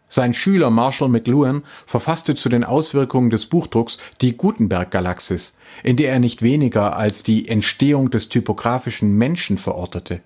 Sein 0.08 0.34
Schüler 0.34 0.70
Marshall 0.70 1.08
McLuhan 1.08 1.64
verfasste 1.84 2.34
zu 2.36 2.48
den 2.48 2.64
Auswirkungen 2.64 3.30
des 3.30 3.46
Buchdrucks 3.46 3.98
die 4.20 4.36
Gutenberg-Galaxis, 4.36 5.56
in 5.82 5.96
der 5.96 6.12
er 6.12 6.20
nicht 6.20 6.42
weniger 6.42 6.96
als 6.96 7.22
die 7.22 7.48
Entstehung 7.48 8.10
des 8.10 8.28
typografischen 8.28 9.16
Menschen 9.18 9.58
verortete. 9.58 10.20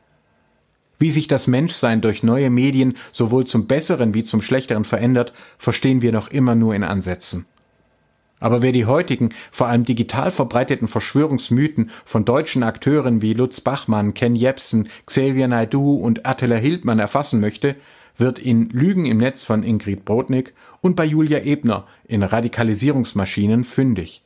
Wie 0.98 1.10
sich 1.10 1.28
das 1.28 1.46
Menschsein 1.46 2.02
durch 2.02 2.22
neue 2.22 2.50
Medien 2.50 2.94
sowohl 3.10 3.46
zum 3.46 3.66
Besseren 3.66 4.12
wie 4.12 4.22
zum 4.22 4.42
Schlechteren 4.42 4.84
verändert, 4.84 5.32
verstehen 5.56 6.02
wir 6.02 6.12
noch 6.12 6.28
immer 6.28 6.54
nur 6.54 6.74
in 6.74 6.84
Ansätzen. 6.84 7.46
Aber 8.38 8.60
wer 8.60 8.72
die 8.72 8.86
heutigen, 8.86 9.30
vor 9.50 9.68
allem 9.68 9.84
digital 9.84 10.30
verbreiteten 10.30 10.88
Verschwörungsmythen 10.88 11.90
von 12.04 12.26
deutschen 12.26 12.62
Akteuren 12.62 13.22
wie 13.22 13.34
Lutz 13.34 13.60
Bachmann, 13.62 14.12
Ken 14.12 14.34
Jebsen, 14.34 14.88
Xavier 15.06 15.48
Naidoo 15.48 15.94
und 15.94 16.26
Attila 16.26 16.56
Hildmann 16.56 16.98
erfassen 16.98 17.40
möchte, 17.40 17.76
wird 18.20 18.38
in 18.38 18.68
Lügen 18.70 19.06
im 19.06 19.18
Netz 19.18 19.42
von 19.42 19.62
Ingrid 19.62 20.04
Brodnik 20.04 20.54
und 20.80 20.96
bei 20.96 21.04
Julia 21.04 21.40
Ebner 21.40 21.86
in 22.06 22.22
Radikalisierungsmaschinen 22.22 23.64
fündig. 23.64 24.22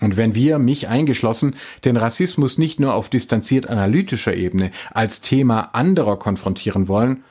Und 0.00 0.16
wenn 0.16 0.34
wir, 0.34 0.58
mich 0.58 0.88
eingeschlossen, 0.88 1.56
den 1.84 1.96
Rassismus 1.96 2.58
nicht 2.58 2.80
nur 2.80 2.94
auf 2.94 3.08
distanziert 3.08 3.66
analytischer 3.66 4.34
Ebene 4.34 4.70
als 4.92 5.20
Thema 5.20 5.74
anderer 5.74 6.18
konfrontieren 6.18 6.88
wollen, 6.88 7.24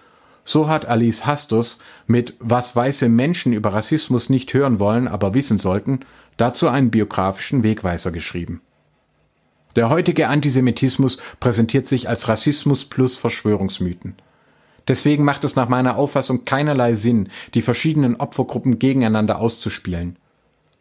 so 0.44 0.68
hat 0.68 0.86
Alice 0.86 1.26
Hastus 1.26 1.80
mit 2.08 2.36
Was 2.40 2.76
weiße 2.76 3.10
Menschen 3.10 3.54
über 3.54 3.74
Rassismus 3.74 4.30
nicht 4.30 4.54
hören 4.54 4.80
wollen, 4.80 5.08
aber 5.08 5.34
wissen 5.34 5.58
sollten, 5.58 6.02
dazu 6.38 6.68
einen 6.68 6.92
biografischen 6.92 7.64
Wegweiser 7.64 8.12
geschrieben. 8.12 8.62
Der 9.76 9.90
heutige 9.90 10.30
Antisemitismus 10.30 11.18
präsentiert 11.40 11.88
sich 11.88 12.08
als 12.08 12.28
Rassismus 12.28 12.86
plus 12.86 13.18
Verschwörungsmythen. 13.18 14.16
Deswegen 14.88 15.24
macht 15.24 15.43
es 15.43 15.56
nach 15.56 15.69
meiner 15.69 15.98
Auffassung 15.98 16.45
keinerlei 16.45 16.95
Sinn, 16.95 17.30
die 17.54 17.62
verschiedenen 17.62 18.15
Opfergruppen 18.17 18.80
gegeneinander 18.80 19.39
auszuspielen. 19.39 20.17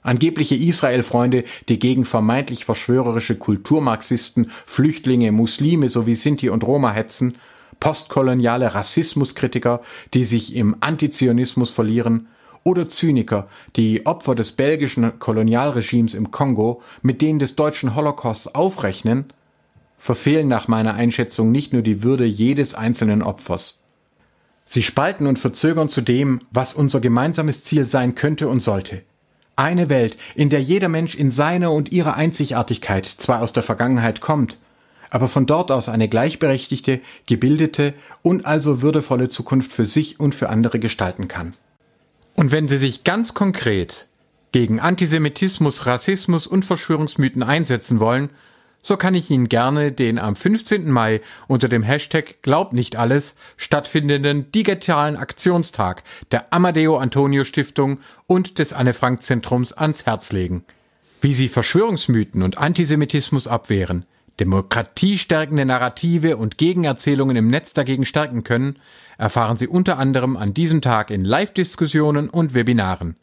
Angebliche 0.02 0.54
Israel-Freunde, 0.54 1.44
die 1.70 1.78
gegen 1.78 2.04
vermeintlich 2.04 2.66
verschwörerische 2.66 3.36
Kulturmarxisten, 3.36 4.50
Flüchtlinge, 4.66 5.32
Muslime 5.32 5.88
sowie 5.88 6.14
Sinti 6.14 6.50
und 6.50 6.62
Roma 6.62 6.92
hetzen, 6.92 7.36
postkoloniale 7.80 8.74
Rassismuskritiker, 8.74 9.80
die 10.12 10.24
sich 10.24 10.54
im 10.54 10.76
Antizionismus 10.80 11.70
verlieren, 11.70 12.28
oder 12.64 12.88
Zyniker, 12.88 13.48
die 13.76 14.06
Opfer 14.06 14.34
des 14.34 14.52
belgischen 14.52 15.18
Kolonialregimes 15.18 16.14
im 16.14 16.30
Kongo 16.30 16.82
mit 17.02 17.20
denen 17.20 17.38
des 17.38 17.56
deutschen 17.56 17.94
Holocausts 17.94 18.54
aufrechnen, 18.54 19.26
verfehlen 19.98 20.48
nach 20.48 20.66
meiner 20.66 20.94
Einschätzung 20.94 21.52
nicht 21.52 21.72
nur 21.72 21.82
die 21.82 22.02
Würde 22.02 22.24
jedes 22.24 22.74
einzelnen 22.74 23.22
Opfers. 23.22 23.83
Sie 24.66 24.83
spalten 24.83 25.27
und 25.27 25.38
verzögern 25.38 25.88
zu 25.88 26.00
dem, 26.00 26.40
was 26.50 26.74
unser 26.74 27.00
gemeinsames 27.00 27.64
Ziel 27.64 27.87
sein 27.87 28.14
könnte 28.14 28.48
und 28.48 28.61
sollte. 28.61 29.03
Eine 29.57 29.88
Welt, 29.88 30.16
in 30.35 30.50
der 30.50 30.62
jeder 30.62 30.88
Mensch 30.88 31.14
in 31.14 31.31
seiner 31.31 31.70
und 31.70 31.92
ihrer 31.92 32.14
Einzigartigkeit 32.14 33.07
zwar 33.07 33.40
aus 33.42 33.53
der 33.53 33.62
Vergangenheit 33.62 34.20
kommt, 34.20 34.59
aber 35.11 35.29
von 35.29 35.46
dort 35.46 35.70
aus 35.70 35.88
eine 35.88 36.09
gleichberechtigte, 36.09 37.00
gebildete 37.27 37.94
und 38.22 38.46
also 38.46 38.83
würdevolle 38.83 39.29
Zukunft 39.29 39.72
für 39.72 39.85
sich 39.85 40.18
und 40.18 40.35
für 40.35 40.48
andere 40.48 40.81
gestalten 40.81 41.29
kann. 41.29 41.55
Und 42.35 42.50
wenn 42.50 42.66
Sie 42.66 42.79
sich 42.79 43.05
ganz 43.05 43.33
konkret 43.33 44.07
gegen 44.50 44.81
Antisemitismus, 44.81 45.87
Rassismus 45.87 46.48
und 46.48 46.64
Verschwörungsmythen 46.64 47.44
einsetzen 47.44 48.00
wollen, 48.00 48.31
so 48.84 48.98
kann 48.98 49.14
ich 49.14 49.30
Ihnen 49.30 49.48
gerne 49.48 49.92
den 49.92 50.18
am 50.18 50.36
15. 50.36 50.90
Mai 50.90 51.22
unter 51.48 51.68
dem 51.68 51.82
Hashtag 51.82 52.42
Glaub 52.42 52.74
nicht 52.74 52.96
alles 52.96 53.34
stattfindenden 53.56 54.52
digitalen 54.52 55.16
Aktionstag 55.16 56.02
der 56.30 56.52
Amadeo 56.52 56.98
Antonio 56.98 57.44
Stiftung 57.44 58.00
und 58.26 58.58
des 58.58 58.74
Anne 58.74 58.92
Frank 58.92 59.22
Zentrums 59.22 59.72
ans 59.72 60.04
Herz 60.04 60.32
legen. 60.32 60.64
Wie 61.22 61.32
Sie 61.32 61.48
Verschwörungsmythen 61.48 62.42
und 62.42 62.58
Antisemitismus 62.58 63.46
abwehren, 63.46 64.04
demokratiestärkende 64.38 65.64
Narrative 65.64 66.36
und 66.36 66.58
Gegenerzählungen 66.58 67.36
im 67.36 67.48
Netz 67.48 67.72
dagegen 67.72 68.04
stärken 68.04 68.44
können, 68.44 68.78
erfahren 69.16 69.56
Sie 69.56 69.66
unter 69.66 69.98
anderem 69.98 70.36
an 70.36 70.52
diesem 70.52 70.82
Tag 70.82 71.10
in 71.10 71.24
Live-Diskussionen 71.24 72.28
und 72.28 72.52
Webinaren. 72.52 73.16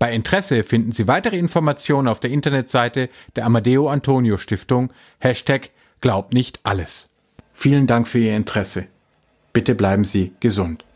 Bei 0.00 0.14
Interesse 0.14 0.62
finden 0.62 0.92
Sie 0.92 1.06
weitere 1.08 1.36
Informationen 1.36 2.08
auf 2.08 2.20
der 2.20 2.30
Internetseite 2.30 3.10
der 3.36 3.44
Amadeo 3.44 3.90
Antonio 3.90 4.38
Stiftung, 4.38 4.90
Hashtag 5.18 5.68
Glaubt 6.00 6.32
nicht 6.32 6.60
alles. 6.62 7.10
Vielen 7.52 7.86
Dank 7.86 8.08
für 8.08 8.18
Ihr 8.18 8.34
Interesse. 8.34 8.86
Bitte 9.52 9.74
bleiben 9.74 10.04
Sie 10.04 10.32
gesund. 10.40 10.86